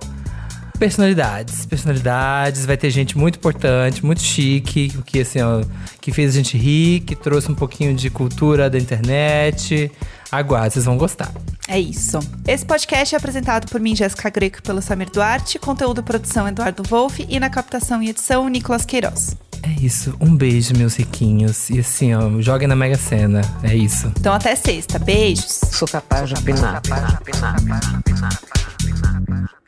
[0.81, 1.67] personalidades.
[1.67, 5.63] Personalidades, vai ter gente muito importante, muito chique, que assim, ó,
[6.01, 9.93] que fez a gente rir, que trouxe um pouquinho de cultura da internet.
[10.33, 11.31] Aguarde, vocês vão gostar.
[11.69, 12.19] É isso.
[12.49, 16.49] Esse podcast é apresentado por mim, Jéssica Greco, e pelo Samir Duarte, conteúdo e produção
[16.49, 19.37] Eduardo Wolff e na captação e edição Nicolas Queiroz.
[19.63, 20.17] É isso.
[20.19, 21.69] Um beijo, meus riquinhos.
[21.69, 23.43] E assim, ó, joguem na Mega Sena.
[23.63, 24.11] É isso.
[24.19, 24.99] Então até sexta.
[24.99, 25.61] Beijos.
[25.73, 26.81] Sou capaz de opinar.
[26.83, 29.60] Sou capaz de opinar.